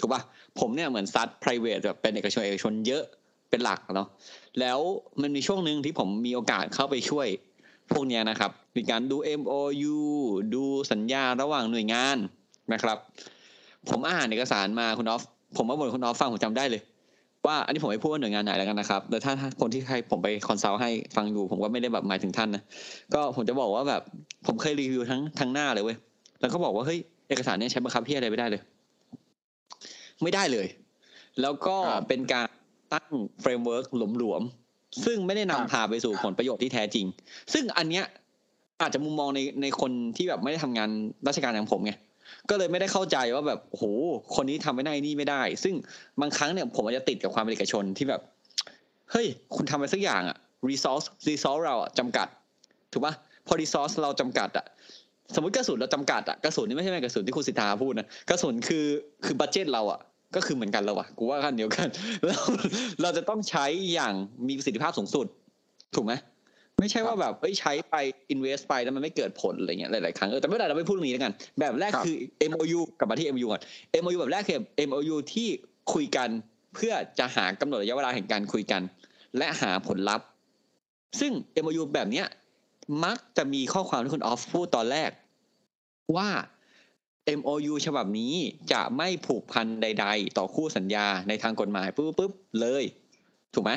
[0.00, 0.20] ถูกป่ะ
[0.60, 3.02] ผมเนี่ยเหมือนซัด private แบบเป็นเอกชนเอกชนเยอะ
[3.50, 4.08] เป็นหลักเนาะ
[4.60, 4.78] แล้ว
[5.22, 7.26] มันมีช่วงหนึ่งที่ผมมีโอกาสเข้าไปช่วย
[7.92, 9.96] พวกเนี้ยนะครับมีการดู MOU
[10.54, 12.16] ดูสัญญาระหว่างหน่วยงาน
[12.72, 12.98] นะครับ
[13.88, 15.22] ผมอ่านเอกสารมาคุณออฟ
[15.56, 16.82] ผมมาบ่นคุณออฟฟังผมจำได้เลย
[17.46, 22.62] ว่าอันนี้ผมไม่พูดว่าหน่วยงานไหนแล้วกันนะครับแต่ถ้าถ้าคนที่ให้ผมไป consult ให้ฟังอยู่ ผมก็ไม่ได้แบบหมายถึงท่านนะ
[23.14, 24.02] ก็ผมจะบอกว่าแบบ
[24.46, 25.96] ผมเคยรีวิวทั้งทั้งหน้าเลยเว้ย
[26.40, 28.62] แล้วก็บอกว่าเฮ้ยเอกสารเนี้ใช้บังคับที่อะไรไม่ได้เลย
[30.22, 30.66] ไม่ได้เลย
[31.40, 32.48] แล้วก็ครับเป็นการ
[32.94, 33.08] ตั้ง
[33.40, 33.84] framework
[34.18, 37.06] หลวมๆซึ่งไม่ได้นำครับพาไปสู่ผลประโยชน์ที่แท้จริง
[37.52, 38.04] ซึ่งอันเนี้ย
[38.80, 40.90] อาจจะมุมมองในในคนที่แบบไม่ได้ทำงาน
[41.28, 41.92] ราชการอย่างผมไง
[42.50, 43.84] ก็เลยไม่ได้เข้าใจว่าแบบโอ้โห
[44.34, 45.74] คนนี้ทำไม่ได้นี่ไม่ได้ ซึ่ง
[46.20, 48.20] บางครั้งเนี่ยผมอาจจะติดกับความเป็นเอกชนที่แบบ
[49.10, 50.36] เฮ้ย คุณทำอะไรสักอย่างอะ
[50.70, 52.28] resource resource เราอะจำกัด
[52.92, 53.14] ถูกปะ
[53.46, 54.66] พอ resource เราจำกัดอะ
[55.34, 58.84] สมมติกระสุนเราจำกัดอะกระสุนนี่ไม่ใช่แม่กระสุนที่คุณสิทธาพูดนะกระสุนคือ
[59.24, 60.00] คือบัตเจตเราอะ
[60.36, 61.88] ก็คือเหมือนกันแล้วอะกูว่ากันเดียวกัน
[62.26, 62.40] แล้ว
[63.02, 64.14] เราจะต้องใช้อย่าง
[64.48, 65.26] มีประสิทธิภาพสูงสุด
[65.94, 66.12] ถูกไหม
[66.84, 67.94] ไม่ใช่ว่าแบบเอ้ยใช้ไป
[68.32, 72.16] invest ไปแล้วมันไม่เกิดผลอะไรเงี้ยหลายๆครั้งเออแต่ไม่เป็นไรเราไม่พูดเรื่องนี้แล้วกัน แบบแรกครับคือ
[72.50, 73.62] MOU กลับมาที่ MOU ก่อน
[74.02, 75.48] MOU แบบแรกคือ MOU ที่
[75.92, 76.28] คุยกัน
[76.74, 78.82] เพื่อจะหากำหนดระยะเวลาแห่งการคุยกัน
[79.38, 80.26] และหาผลลัพธ์
[81.20, 81.32] ซึ่ง
[81.64, 82.26] MOU แบบเนี้ย
[83.04, 85.10] มักจะมีข้อความที่คุณออฟพูดตอนแรก
[86.16, 86.28] ว่า
[87.38, 88.34] MOU ฉบับนี้
[88.72, 92.84] จะไม่ผูกพันใด ๆ ต่อคู่สัญญาในทางกฎหมายปุ๊บปุ๊บเลย
[93.54, 93.72] ถูกไหม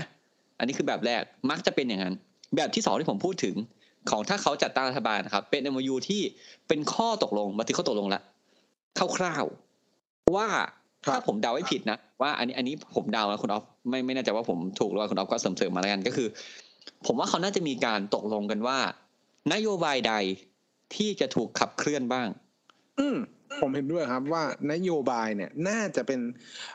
[0.60, 2.16] อันนี้คือแบบแรกมักจะเป็นอย่างนั้น
[2.56, 3.56] แบบที่สองที่ผมพูดถึง
[4.10, 6.22] ของถ้าเขาจัดตั้งรัฐบาลนะครับ เป็น MOU ที่
[6.68, 8.24] เป็นข้อตกลงบันทึกข้อตกลงแล้ว
[9.18, 10.48] คร่าวๆว่า
[11.06, 16.28] ครับถ้าผมเดาไม่ผิดนะว่า อันนี้อันนี้ผมเดานะคุณออฟไม่ไม่แน่ใจว่าผมถูกหรือว่าคุณออฟก็เสริมๆมาแล้วกันก็คือ
[17.06, 18.78] ผมว่าเขาน่าจะมีการตกลงกันว่า
[19.54, 20.14] นโยบายใด
[20.96, 22.28] ที่จะถูกขับเคลื่อนบ้าง
[23.00, 23.18] อืม
[23.62, 26.22] ผมเห็นด้วยครับว่านโยบายเนี่ยน่าจะเป็น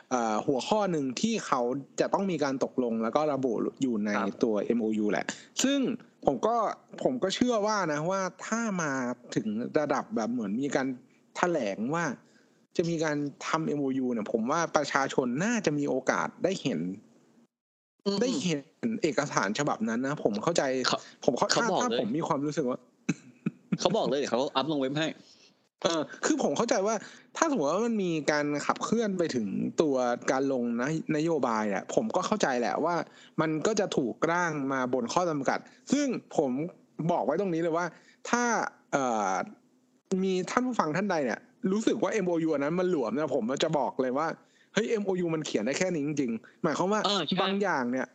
[0.09, 1.61] เอ่อหัวข้อหนึ่งที่เขา
[1.99, 5.25] จะต้องมีการตกลงแล้วก็ระบุอยู่ในครับตัว MOU แหละ
[5.63, 5.79] ซึ่ง
[6.25, 6.55] ผมก็
[7.03, 8.91] ผมก็เชื่อว่านะว่าถ้ามา
[9.35, 9.47] ถึง
[9.79, 10.87] ระดับแบบเหมือนมีการ
[11.37, 12.05] แถลงว่า
[12.77, 16.79] จะมีการทำ MOU เนี่ย ผมว่าประชาชนน่าจะมีโอกาสได้เห็น
[18.05, 18.59] อืมได้เห็น
[19.03, 22.79] เอกสารฉบับนั้นนะผมเข้าใจเขาผมเข้าเขาถ้าบอกถ้าเลยผมมีความรู้สึกว่า
[23.79, 25.07] เขาบอกเลยเดี๋ยวเขาอัพลงเว็บให้
[25.81, 26.95] เออคือผมเข้าใจว่า
[27.37, 29.47] ถ้าสมมติว่ามันมีการขับเคลื่อนไปถึง
[29.81, 29.95] ตัว
[30.31, 32.95] การลงนะนโยบายอะผมก็เข้าใจแหละว่า
[33.41, 35.59] มันก็จะถูกร่างมาบนข้อจำกัด
[35.91, 36.07] ซึ่ง
[36.37, 36.51] ผม
[37.11, 37.85] บอกไว้ตรงนี้เลยว่า
[38.29, 38.43] ถ้า
[38.91, 39.33] เอ่อ
[40.23, 41.39] มีท่านผู้ฟังท่านใดเนี่ย
[41.71, 44.27] รู้สึกว่า MOU อันนั้นมันหลวมเนี่ยผมจะบอกเลยว่า
[44.73, 48.07] เฮ้ย MOU มันเขียนได้แค่นี้จริงๆ หมายความว่าเออใช่บางอย่างเนี่ย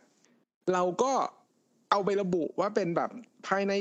[0.73, 1.11] เราก็
[1.91, 3.09] เอาไประบุว่าเป็นแบบ
[3.47, 3.73] ภายใน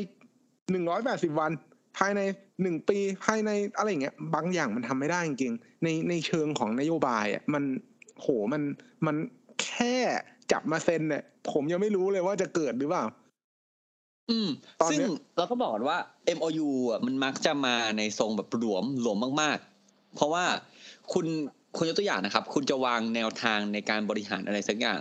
[0.70, 1.50] หนึ่งร้อยแปดสิบวัน
[1.96, 2.20] ภายใน
[2.62, 7.64] หนึ่งปีภายในอะไรอย่างเงี้ยบางอย่างมันทำไม่ได้จริงๆในในเชิงของนโยบายอะมัน
[8.20, 8.62] โหมัน
[9.06, 9.16] มัน
[9.62, 9.94] แค่
[10.52, 11.22] จับมาเซ็นเนี่ย
[11.52, 13.04] ผมยังไม่รู้เลยว่าจะเกิดหรือเปล่า
[14.30, 14.48] อืม
[14.80, 15.98] ตอนซึ่งเนี้ยเราก็บอกก่อนว่า
[16.36, 20.44] MOU อะมันมักจะมาในทรงแบบหลวมหลวมมาก ๆ เพราะว่า
[21.12, 21.26] คุณ
[21.76, 25.00] คุณยกตัวอย่างนะครับ คุณจะวางแนวทางในการบริหารอะไรสักอย่าง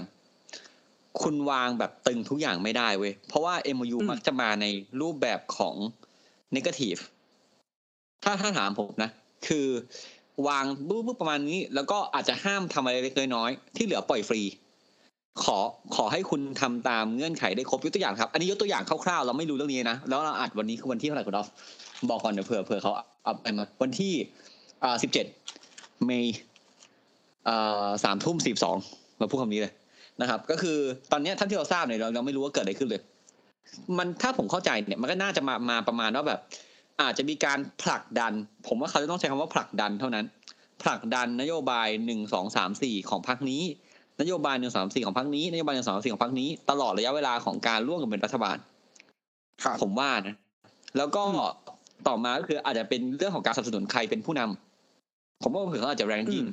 [1.21, 4.65] คุณวางแบบตึงทุกอย่างไม่ได้เว้ยเพราะว่า MOU มักจะมาใน
[5.02, 5.76] รูปแบบของ
[6.55, 7.01] negative
[8.23, 9.10] ถ้าถ้าถามผมนะ
[9.47, 9.67] คือ
[10.47, 14.41] วางบปุ๊ประมาณนี้ แล้วก็อาจจะห้ามทำอะไรเล็กน้อยที่เหลือปล่อยฟรี
[15.43, 15.57] ขอ
[15.95, 21.47] ขอให้คุณทำตามเงื่อนไขได้ครบยกตัวอย่างครับ อันนี้ยกตัวอย่างคร่าวๆ เราไม่รู้เรื่องนี้นะ แล้วเราอัดวันนี้คือวันที่เท่าไหร่คุณดอฟ
[22.10, 22.91] บอกก่อนเดี๋ยวเผื่อเผื่อเขา
[23.25, 24.13] อัพไปมาวันที่
[24.83, 25.25] อ่าสิบเจ็ด
[26.05, 26.38] เมย์
[27.47, 28.77] อ่าสามทุ่มสิบสอง
[29.19, 29.73] มาพูดคำนี้เลย
[30.21, 30.77] นะครับ ก็คือ
[31.12, 33.01] ตอนนี้ท่านที่เราทราบเนี่ยเราเราไม่รู้ว่าเกิดอะไรขึ้นเลย
[33.97, 36.39] มันถ้าผมเข้าใจเนี่ยมันก็น่าจะมามาประมาณว่าแบบ
[37.01, 38.34] อาจจะมีการผลักดัน
[38.67, 40.25] ผมว่าเขาจะต้องใช้คำว่าผลักดันเท่านั้น
[40.84, 43.63] ผลักดันนโยบายหนึ่งสองสามสี่ของพรรคนี้
[44.21, 48.58] นโยบายหนึ่งสามสี่ของพรรคนี้นโยบายหนึ่งสามสี่ของพรรคนี้ตลอดระยะเวลาของการร่วมกันเป็นรัฐบาล
[49.63, 50.36] ครับผมว่านะ
[50.97, 51.23] แล้วก็
[52.08, 56.49] ต่อมาก็คืออาจจะเป็นเรื่องของการสนับสนุนใครเป็นผู้นำผมว่าเผื่อเขาอาจจะแรงกิ้งอืม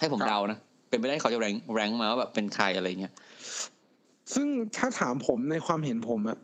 [0.00, 3.12] ให้ผมครับเดานะเป็นไปได้เขาจะแรงแรงมาว่าแบบเป็นใครอะไรเงี้ย
[4.34, 6.38] ซึ่งถ้าถามผมในความเห็นผมอะ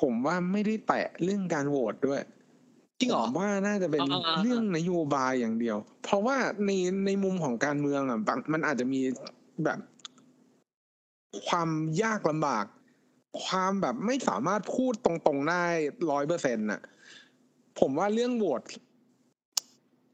[0.00, 2.20] ผมว่าไม่ได้แตะเรื่องการโหวตด้วย
[3.00, 6.70] จริงเหรอผมว่าน่าจะเป็นอ่าๆๆเรื่องนโยบายอย่างเดียว เพราะว่าใน
[7.06, 9.00] ในมุมของการเมืองอะบางมันอาจจะมี
[9.64, 9.78] แบบ
[11.46, 11.68] ความ
[12.02, 12.64] ยากลำบาก
[13.44, 15.64] ความแบบไม่สามารถพูดตรงๆได้
[16.10, 16.80] ร้อยเปอร์เซ็นต์น่ะ
[17.80, 18.62] ผมว่าเรื่องโหวต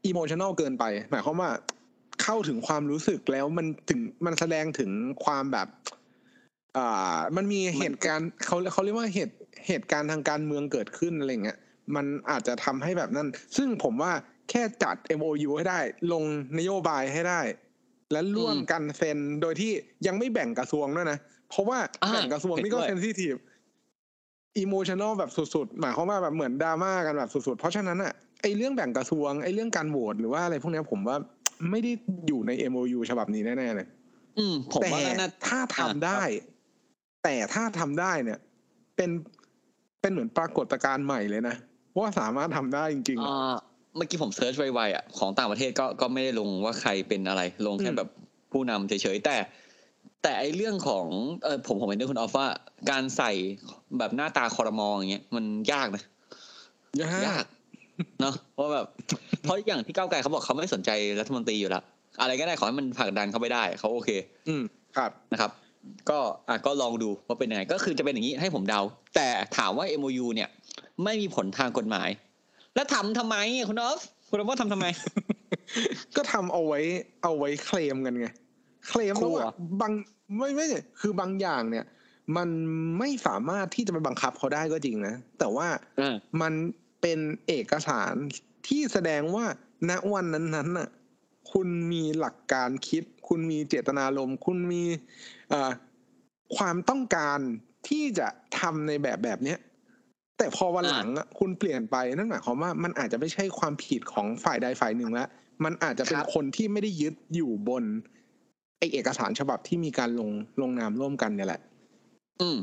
[0.05, 1.51] อิโมชัน a ลเกินไป หมายความว่า
[2.23, 4.91] เข้าถึงความรู้สึกแล้วมันถึงมันแสดงถึง
[5.25, 5.67] ความแบบ
[6.77, 9.35] อ่า มันมีเหตุการณ์เขาเขาเรียกว่าเหตุ
[9.67, 11.57] เหตุการณ์ทางการเมืองเกิดขึ้นอะไรเงี้ย
[11.95, 14.11] มันอาจจะทำให้แบบนั้น ซึ่งผมว่า
[14.49, 15.79] แค่จัด MOU ให้ได้
[16.11, 16.23] ลง
[16.59, 17.41] นโยบายให้ได้
[18.11, 19.71] และร่วมกันเซ็นโดยที่
[20.07, 23.35] ยังไม่แบ่งกระทรวงด้วยนะ เพราะว่าอ่าแบ่งกระทรวงนี่ก็เห็นด้วยเซนซิทีฟ
[24.57, 31.17] อิโมชัน a ลแบบสุดๆ หมายความว่าแบบเหมือนดราม่ากันแบบสุดๆ เพราะฉะนั้นอะไอเรื่องแบ่งกระทรวงไอเรื่องการโหวตหรือว่าอะไรพวกเนี้ยผมว่า
[31.71, 31.91] ไม่ได้
[32.27, 33.87] อยู่ใน MOU ฉบับนี้แน่ๆเลย
[34.37, 36.23] อืมผมแต่ว่าน่าถ้าทำอ่าได้
[37.25, 38.39] แต่ถ้าทำได้เนี่ย
[38.95, 39.09] เป็น
[40.01, 41.55] เป็นเหมือนปรากฏการณ์ใหม่เลยนะ
[41.97, 43.55] ว่าสามารถทำได้จริงๆอะอ่า
[43.95, 48.09] เมื่อกี้ผมเซิร์ชไวๆอะของต่างประเทศก็ก็ไม่ได้ลงว่าใครเป็นอะไร ลงแค่อืมแบบ
[48.51, 49.37] ผู้นำเฉยๆแต่
[50.23, 51.05] แต่ไอเรื่องของ
[51.43, 52.47] เออผมผมเห็นด้วยคุณออฟว่า
[52.91, 53.31] การใส่
[53.97, 56.03] แบบหน้าตาคอรมออย่างเงี้ยมันยากนะ
[57.27, 57.43] ยาก
[58.21, 58.85] เนาะเพราะแบบ
[59.43, 61.83] เพราะอย่างที่ก้าวไกลเขาบอกเขาไม่สนใจรัฐมนตรีอยู่แล้ว
[62.21, 64.09] อะไรก็ได้ขอให้มันผลักดันเขาไปได้เขาโอเค
[64.47, 64.63] อืม
[64.97, 65.51] ครับนะครับ
[66.09, 68.81] ก็อะก็ลองดูว่าเป็นยังไงก็คือจะเป็นอย่างนี้ให้ผมเดา
[69.15, 70.49] แต่ถามว่า MOU เนี่ย
[71.03, 72.09] ไม่มีผลทางกฎหมาย
[72.75, 74.85] แล้วทำทำไมอะคุณออฟคุณออฟว่าทำทำไม
[76.15, 76.79] ก็ทำเอาไว้
[77.23, 78.27] เอาไว้เคลมกันไง
[78.87, 79.91] เคลมกลัแล้ววาบาง
[80.37, 80.65] ไม่ไม่
[81.01, 81.85] คือบางอย่างเนี่ย
[82.37, 82.49] มัน
[82.99, 85.67] ไม่สามารถที่จะไปบังคับเขาได้ก็จริงนะ แต่ว่า
[85.99, 86.53] อ่ามัน
[87.01, 88.13] เป็นเอกสาร
[88.67, 89.45] ที่แสดงว่า
[89.89, 90.89] ณวันนั้นๆน่ะ
[91.55, 94.83] คุณมีหลักการคิด คุณมีเจตนารมณ์ คุณมี
[95.49, 95.71] เอ่อ
[96.57, 97.39] ความต้องการ
[97.87, 98.27] ที่จะ
[98.59, 99.59] ทำในแบบแบบเนี้ย
[100.37, 105.27] แต่พอวันหลังอะคุณเปลี่ยนไปนั่นหมายความว่ามันอาจจะไม่ใช่ความผิดของฝ่ายใดฝ่ายหนึ่งแล้ว
[105.63, 107.83] มันอาจจะเป็นคนที่ไม่ได้ยึดอยู่บน
[108.77, 110.29] ไอเอกสารฉบับที่มีการลง
[110.61, 111.61] ลงนามร่วมกันเนี่ยแหละ
[112.41, 112.57] อืม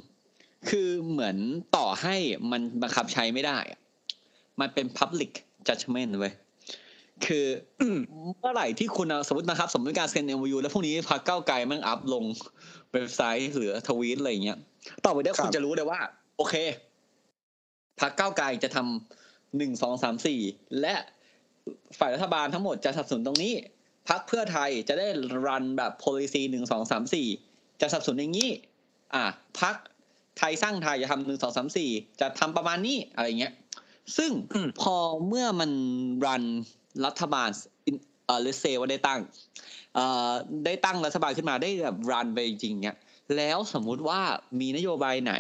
[0.69, 1.37] คือเหมือน
[1.77, 2.17] ต่อให้
[2.51, 3.81] มันบังคับใช้ไม่ได้อะ
[4.61, 5.33] มันเป็น public
[5.67, 6.33] judgment เว้ย
[7.27, 7.47] คือ
[7.81, 7.99] อืม
[8.41, 12.25] เมื่อไหร่ที่คุณเอาสมมตินะครับ สมมติการเซ็น MOU แล้วพรุ่งนี้พักเก้าวไกลแมันอัพลง
[12.93, 14.59] เว็บไซต์หรือทวีตอะไรอย่างเงี้ย
[15.05, 15.99] ต่อไปเนี้ยครับคุณจะรู้เลยว่า
[16.37, 16.55] โอเค
[18.01, 20.41] พักเก้าวไกลจะทำหนึ่งสองสามสี่
[20.81, 20.95] และ
[21.99, 23.55] ฝ่ายรัฐบาลทั้งหมดจะสนับสนุนตรงนี้
[24.09, 25.09] พักเพื่อไทยจะได้
[25.47, 27.29] รันแบบ policy หนึ่งสองสามสี่
[27.81, 28.51] จะสนับสนุนอย่างนี้
[29.15, 29.25] อะ
[29.61, 29.75] พัก
[30.39, 33.53] ไทยสร้างไทยจะทำหนึ่งสองสามสี่จะทำประมาณนี้อะไรเงี้ย
[34.17, 34.95] ซึ่งอืมพอ
[35.27, 35.71] เมื่อมัน
[36.27, 36.45] รัน
[37.07, 37.49] รัฐบาล
[38.31, 39.21] อเลเซว่าได้ตั้ง
[39.95, 40.31] เอ่อ
[40.67, 42.97] ได้ตั้งรัฐบาลขึ้นมาได้แบบรันไปจริงๆเนี่ย
[43.37, 44.21] แล้วสมมุติว่า
[44.61, 45.35] มีนโยบายไหน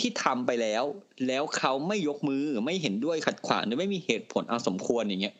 [0.00, 0.84] ที่ทำไปแล้ว
[1.26, 5.34] แล้วเขาไม่ยกมือไม่เห็นด้วยขัดขวางหรือไม่มีเหตุผลเอาสมควรอย่างเงี้ย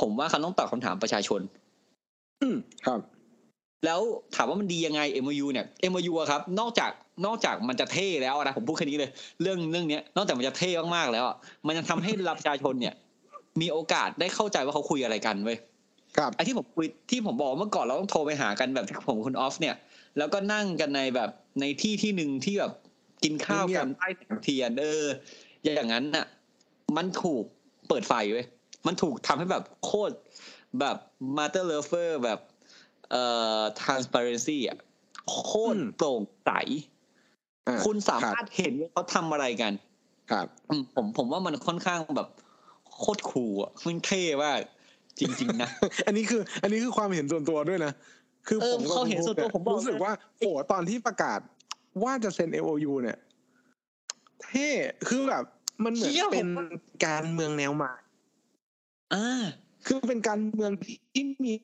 [0.00, 1.40] ผมว่าเขาต้องตอบคำถามประชาชน
[2.42, 3.00] อืมครับ
[3.84, 4.00] แล้ว
[4.34, 6.92] ถามว่ามันดียังไง MOU เนี่ย MOU อะครับ นอกจาก
[7.26, 9.10] นอกจากมันจะเท่แล้วนะผมพูดแค่นี้เลย
[9.42, 12.94] เรื่องเรื่องเนี้ยนอกจากมันจะเท่มากๆแล้วอะมันยังทำให้ประชาชนเนี่ย
[13.60, 15.58] มีโอกาสได้เข้าใจว่าเขาคุยอะไรกันเว้ย
[16.16, 19.76] ครับไอ้ที่ผมคุยที่ผมบอกเมื่อก่อนเราต้องโทรไปหากันแบบที่ผมกับคุณออฟเนี่ย
[20.18, 22.72] แล้วก็นั่งกันในแบบในที่ที่หนึ่งที่แบบ
[23.24, 25.04] กินข้าวกันใต้แสงเทียนเออ
[25.64, 26.26] อย่างนั้นน่ะ
[26.96, 27.44] มันถูก
[27.88, 28.46] เปิดไฟเว้ย
[28.86, 30.14] มันถูกทำให้แบบโคตร
[30.80, 30.96] แบบ
[31.36, 32.40] มาเตอร์เลเฟอร์แบบ
[33.10, 33.22] เอ่
[33.58, 34.78] อ transparency อะ
[35.30, 36.50] โคตรโปร่งใส
[37.66, 39.72] อ่าคุณสามารถบเห็นว่าเขาทำอะไรกัน
[40.30, 42.28] ครับอืมผมผมว่ามันค่อนข้างแบบ
[43.00, 44.60] โคตรคูลอะมันเท่มาก
[45.18, 45.70] จริง ๆ นะ
[46.06, 47.92] อันนี้คือ อันนี้คือความเห็นส่วนตัวด้วยนะ
[48.48, 51.40] คือเออผมกับเขาเห็นคุณส่วนตัวยผมบอกรู้สึกว่าโอ้ตอนที่ประกาศ
[52.04, 53.18] ว่าจะเซ็น MOU เนี่ย
[54.44, 54.68] เท่
[55.08, 55.44] คือแบบ
[55.84, 56.66] มันเหมือนเชี่ยเป็นผมว่า
[57.06, 57.92] การเมืองแนวใหม่
[59.14, 59.42] อ่า
[59.86, 61.54] คือเป็นการเมืองที่มี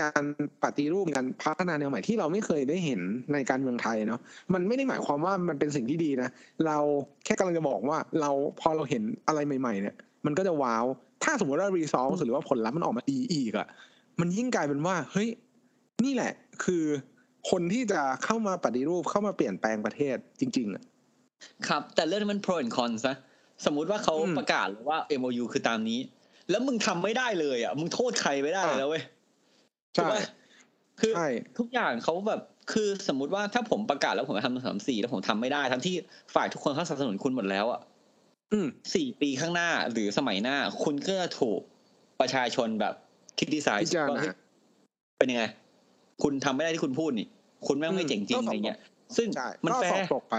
[0.00, 0.24] การ
[0.62, 3.00] ปฏิรูปการพัฒนาแนวใหม่ที่เราไม่เคยได้เห็น
[3.32, 4.20] ในการเมืองไทยเนาะ
[4.54, 6.28] มันไม่ได้หมายความว่ามันเป็นสิ่งที่ดีนะ
[6.66, 6.78] เรา
[7.24, 10.84] แค่กำลังจะบอกว่าเราพอเราเห็นอะไรใหม่ ๆ เนี่ย มันก็จะว้าว
[11.24, 13.66] ถ้าสมมติว่ารีซอลหรือว่าผลลัพธ์มันออกมาดีอีกอะ
[14.20, 15.28] มันยิ่งกลายเป็นว่า เฮ้ย
[16.04, 16.32] นี่แหละ
[16.64, 16.84] คือ
[17.50, 20.82] คนที่จะเข้ามาปฏิรูปเข้ามาเปลี่ยนแปลงประเทศจริง ๆอะ
[21.68, 23.16] ครับ แต่เรื่องนี้มัน pro and cons นะ
[23.64, 26.00] สมมุติว่าเขาอืมประกาศว่า MOU คือตามนี้
[26.50, 29.02] แล้วมึงทำไม่ได้เลยอะมึงโทษใครไม่ได้เลยแล้วเว้ย
[29.94, 30.20] ถูกใช่ปะ
[31.00, 31.28] คือใช่
[31.58, 32.40] ทุกอย่างเขาแบบ
[32.72, 35.94] คือสมมุติว่าถ้าผมประกาศแล้วผมจะทำสามสี่แล้วผมทำไม่ได้ ทั้งที่
[36.34, 37.80] ฝ่ายทุกคนเขาสนับสนุนคุณหมดแล้วอะ
[38.52, 41.60] อืมสี่ปีข้างหน้าหรือสมัยหน้า คุณก็จะถูก
[42.20, 42.94] ประชาชนแบบ
[43.38, 44.22] คิดดีไซน์พิจารณา
[45.18, 45.44] เป็นยังไง
[46.22, 47.28] คุณทำไม่ได้ที่คุณพูดนี่
[47.66, 48.78] คุณแม่งไม่อืมเจ๋งจริงก็สอะอบไรเงี้ย
[49.16, 50.36] ซึ่งใช่มันก็แฟสอบร์ตกไป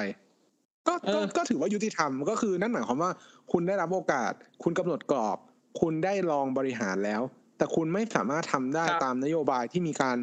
[0.87, 3.11] ก็เอก็อก็ถือว่ายุติธรรมก็คือนั่นหมายความว่า
[3.51, 5.37] คุณได้รับโอกาส คุณกำหนดกรอบ
[5.81, 7.21] คุณได้ลองบริหารแล้ว
[7.57, 10.17] แต่คุณไม่สามารถทำได้ครับตามนโยบายที่มีการ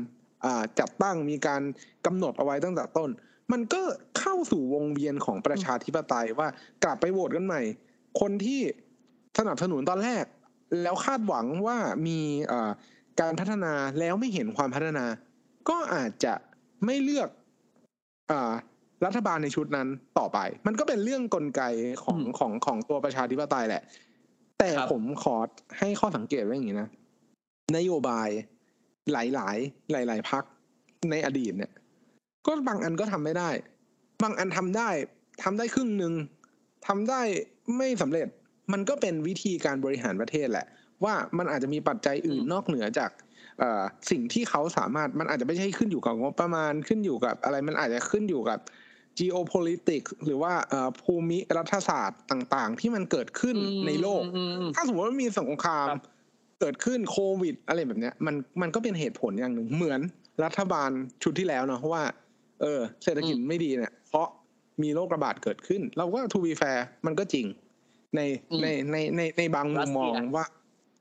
[0.44, 1.62] อ่าจัดตั้งมีการ
[2.06, 3.10] กำหนดเอาไว้ตั้งแต่ต้น
[3.52, 3.82] มันก็
[4.18, 6.48] เข้าสู่วงเวียนของประชาธิปไตยว่า
[6.84, 7.62] กลับไปโหวตกันใหม่
[8.20, 8.60] คนที่
[9.38, 10.24] สนับสนุนตอนแรก
[10.82, 12.18] แล้วคาดหวังว่ามี
[12.52, 12.70] อ่า
[13.20, 15.04] การพัฒนาแล้วไม่เห็นความพัฒนา
[15.68, 16.34] ก็อาจจะ
[16.84, 17.28] ไม่เลือก
[18.30, 18.52] อ่า
[19.04, 21.62] รัฐบาลในชุดนั้นต่อไป มันก็เป็นเรื่องกลไก
[22.02, 23.82] ของอืมของของตัวประชาธิปไตยแหละ
[24.58, 25.36] แต่ครับผมขอ
[25.78, 26.88] ให้ข้อสังเกตไว้อย่างนี้นะ
[27.76, 28.28] นโยบาย
[29.12, 29.56] หลายหลาย
[29.92, 30.44] หลายหลาย ๆ พัก
[31.10, 31.72] ในอดีตเนี่ย
[32.46, 33.50] ก็บางอันก็ทำไม่ได้
[34.22, 34.88] บางอันทำได้
[35.42, 36.12] ทำได้ครึ่งหนึ่ง
[36.86, 37.20] ทำได้
[37.76, 38.28] ไม่สำเร็จ
[38.72, 40.66] มันก็เป็นวิธีการบริหารประเทศแหละ
[41.04, 43.10] ว่ามันอาจจะมีปัจจัยอื่นอืมนอกเหนือจาก
[43.58, 48.58] เอ่อสิ่งที่เขาสามารถมันอาจจะไม่ใช่ขึ้นอยู่กับงบประมาณขึ้นอยู่กับอะไรมันอาจจะขึ้นอยู่กับ
[49.18, 56.02] geopolitics หรือว่าเอ่อภูมิรัฐศาสตร์ต่างๆ ที่มันเกิดขึ้นในโลกอืมอืมถ้าสมมติว่ามีสงครามครับ
[56.60, 60.00] เกิดขึ้นโควิด อะไรแบบเนี้ยมันมันก็เป็นเหตุผลอย่างหนึ่งเหมือน
[60.44, 60.90] รัฐบาล
[61.22, 62.02] ชุดที่แล้วเนาะว่า
[62.60, 64.26] เออเศรษฐกิจอืมไม่ดีเนี่ย เพราะ
[64.82, 67.46] มีโรคระบาดเกิดขึ้น เราก็ to be fair มันก็จริง
[68.16, 70.46] ในอืมในในในในบางมุมมองรัสเซียว่า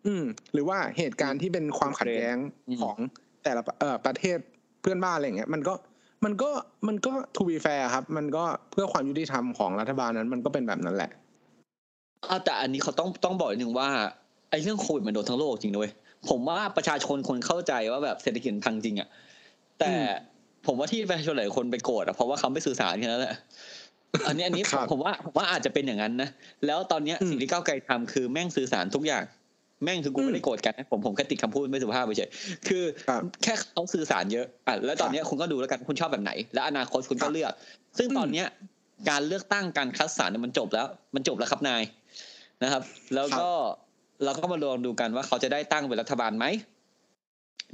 [0.05, 2.97] อืม หรือว่าเหตุการณ์ที่เป็นความขัดแย้งอืมของ
[3.43, 4.37] แต่ละเอ่อประเทศ
[4.81, 5.73] เพื่อนบ้านอะไรอย่างเงี้ยมันก็
[6.25, 6.49] มันก็
[6.87, 11.11] มันก็ to be fair ครับ มันก็เพื่อความยุติธรรมของรัฐบาลนั้น มันก็เป็นแบบนั้นแหละ
[12.29, 13.89] อะแต่อันนี้เขาต้องต้องบอกนิดนึงว่า
[14.49, 15.89] ไอ้เรื่องโควิดมันโดนทั้งโลกจริงด้วย
[16.29, 19.07] ผมว่าประชาชนคนเข้าใจว่าแบบเศรษฐกิจพังจริงอะ
[19.79, 20.03] แต่อืม
[20.65, 23.35] ผมว่าที่ประชาชนหลายคนไปโกรธอะเพราะว่าเขาไม่สื่อสารแค่นั้นแหละ
[24.27, 26.29] อันนี้อันนี้ครับผมว่าผมว่าอาจจะเป็นอย่างนั้นนะ
[26.65, 29.23] แล้วตอนเนี้ยอืมสิ่งที่ก้าวไกลทำคือแม่งสื่อสารทุกอย่าง
[29.83, 32.29] แม่งคือกูอืมไม่ได้โกรธกันนะผมผมแค่ติดคำพูดไม่สุภาพไปเฉย
[32.67, 37.51] คือครับแค่เขาสื่อสารเยอะอะแล้วตอนเนี้ยคุณก็ดูแล้วกันคุณชอบแบบไหน แล้วอนาคตคุณครัก็บเลือก
[37.97, 38.47] ซึ่งอืมตอนเนี้ย
[39.09, 41.83] การเลือกตั้งการคัดสรรเนี่ยมันจบแล้ว มันจบแล้วครับนาย
[42.63, 42.83] นะครับ
[43.15, 43.49] แล้วก็
[44.23, 46.45] เราก็มาลองดูกันว่าเขาจะได้ตั้งเป็นรัฐบาลไหม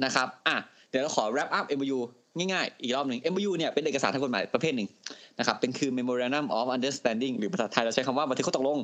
[0.04, 0.56] นะครับ อะ
[0.90, 2.00] เดี๋ยวเราขอ wrap up MOU
[2.38, 4.88] ง่ายๆ อีกรอบหนึ่ง MOU เนี่ยเป็นเอกสารทางกฎหมายประเภทหนึ่ง
[5.40, 8.80] นะครับ เป็นคือ Memorandum of Understanding หรือภาษาไทยเราใช้คำว่าบันทึกข้อตกลง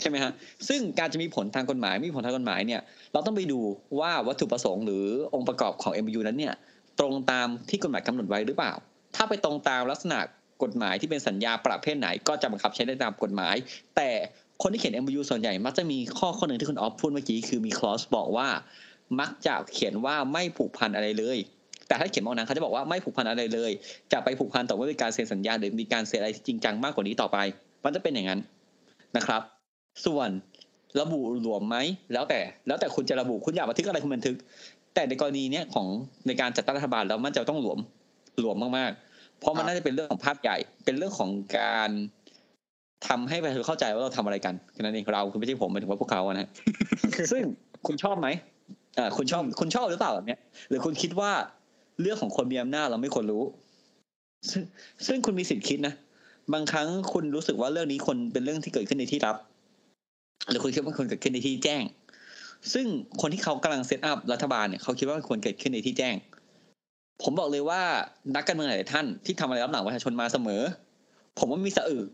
[0.00, 0.32] ใช่ไหมฮะ
[0.68, 2.80] ซึ่งการจะมีผลทางกฎหมายไม่มีผลทางกฎหมายเนี่ย
[3.12, 3.60] เราต้องไปดู
[4.00, 6.54] ว่าวัตถุประสงค์หรือองค์ประกอบของ MOU นั้นเนี่ย
[6.98, 8.72] ตรงตามที่กฎหมายกำหนดไว้หรือเปล่า
[9.16, 10.18] ถ้าไปตรงตามลักษณะ
[10.62, 13.56] กฎหมายที่เป็นสัญญาประเภทไหนก็จะบังคับใช้ได้ตามกฎหมาย
[13.96, 14.10] แต่
[14.62, 18.48] คนที่เขียน MOU ส่วนใหญ่มักจะมีข้อข้อหนึ่งที่คุณออฟพูดเมื่อกี้คือมี clause บอกว่า
[19.20, 21.38] มักจะเขียนว่าไม่ผูกพันอะไรเลย
[21.92, 23.72] แต่ถ้าเขียนมองนั้นเขาจะบอกว่าไม่ผูกพันอะไรเลย
[24.12, 27.38] จะไปผูกพันต่อเมื่อมีการเซ็นสัญญาหรือมีการเซ็นอะไรที่จริงจังมากกว่านี้ต่อไป
[27.84, 28.40] มันจะเป็นอย่างนั้น
[29.16, 29.42] นะครับ
[30.06, 30.28] ส่วน
[31.00, 31.76] ระบุหลวมไหม
[32.12, 34.36] แล้วแต่แล้วแต่คุณจะระบุคุณอยากบันทึกอะไรคุณบันทึก
[34.94, 35.86] แต่ในกรณีเนี้ยของ
[36.26, 37.78] ในการจัดตั้งรัฐบาลแล้วมันจะต้องหลวม
[38.40, 41.90] หลวมมากๆ เพราะมันน่าจะเป็นเรื่องของภาพใหญ่ เป็นเรื่องของการ
[43.08, 46.48] ทำให้ประชาชนเข้าใจว่าเราทำอะไรกันแค่นั้นเองเราคือไม่ใช่ผมหมายถึงว่าพวกเขาอะนะ
[47.32, 47.42] ซึ่ง
[47.86, 48.28] คุณชอบไหม
[48.98, 51.30] อ่าคุณชอบคุณชอบหรือเปล่าแบบเนี้ยหรือคุณคิดว่า
[52.00, 53.42] เรื่องของคนมีอำนาจเราไม่ควรรู้
[54.50, 54.62] ซึ่ง
[55.06, 55.94] ซึ่งคุณมีสิทธิ์คิดนะ
[56.52, 59.36] บางครั้งคุณรู้สึกว่าเรื่องนี้คนเป็นเรื่องที่เกิดขึ้นในที่ลับ
[60.48, 61.82] หรือคุณคิดว่าคนเกิดขึ้นในที่แจ้ง
[62.72, 62.86] ซึ่ง
[63.20, 66.14] คนที่เขากำลังเซตอัพรัฐบาลเนี่ยเขาคิดว่าควรเกิดขึ้นในที่แจ้ง
[67.22, 67.80] ผมบอกเลยว่า
[68.34, 70.62] นักการเมืองหลายท่านที่ทำอะไรรับหลังประชาชนมาเสมอ
[71.38, 72.06] ผมว่ามีสะอึก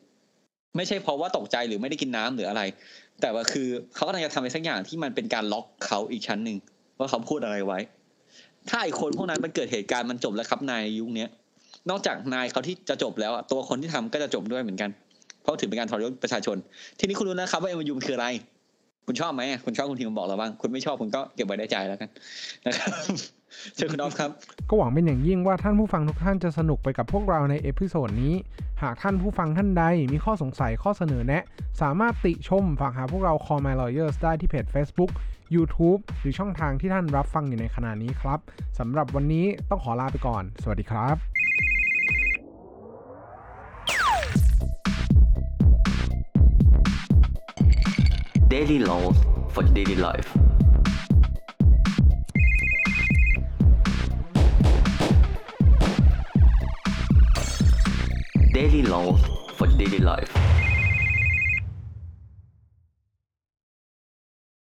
[0.76, 2.62] ไม่ใช่เพราะว่าตกใจหรือไม่ได้กินน้ำหรืออะไร
[3.20, 6.56] แต่ว่าคือเขากำลังจะทำอะไรสักอย่างที่มันเป็นการล็อกเขาอีกชั้นหนึ่ง
[6.98, 7.78] ว่าเขาพูดอะไรไว้
[8.68, 11.28] ถ้าไอคนพวกนั้นมันเกิดเหตุการณ์มันจบแล้วครับนายยุคเนี้ย
[11.90, 14.90] นอกจากนายเขาที่จะจบแล้วตัวคนที่ทำก็จะจบด้วยเหมือนกัน
[15.42, 16.56] เพราะถือเป็นการทรยศประชาชน
[16.98, 18.28] ทีนี้คุณรู้นะครับว่า MOU มันคืออะไร
[19.06, 22.08] คุณชอบไหมคุณชอบคุณทีมบอกเราบ้าง คุณไม่ชอบคุณก็เก็บไว้ในใจแล้วกัน
[22.66, 22.90] นะครับ
[23.76, 24.30] เชิญคุณออฟครับ
[24.68, 28.34] ก็หวังเป็นอย่างยิ่งว่าท่านผู้ฟังทุกท่านจะสนุกไปกับพวกเราใน episode นี้
[28.82, 31.44] หากท่านผู้ฟังท่านใดมีข้อสงสัยข้อเสนอแนะ
[31.82, 35.10] สามารถติชมฝากหาพวกเรา Call My Lawyers ได้ที่เพจ Facebook
[35.54, 38.38] YouTube หรือช่องทางที่ท่านรับฟังอยู่ในขณะนี้ครับ
[38.78, 41.16] สำหรับวันนี้ต้องขอลาไปก่อน สวัสดีครับ
[48.54, 49.16] Daily laws
[49.52, 50.28] for daily life.
[58.52, 59.20] Daily laws
[59.56, 60.57] for daily life.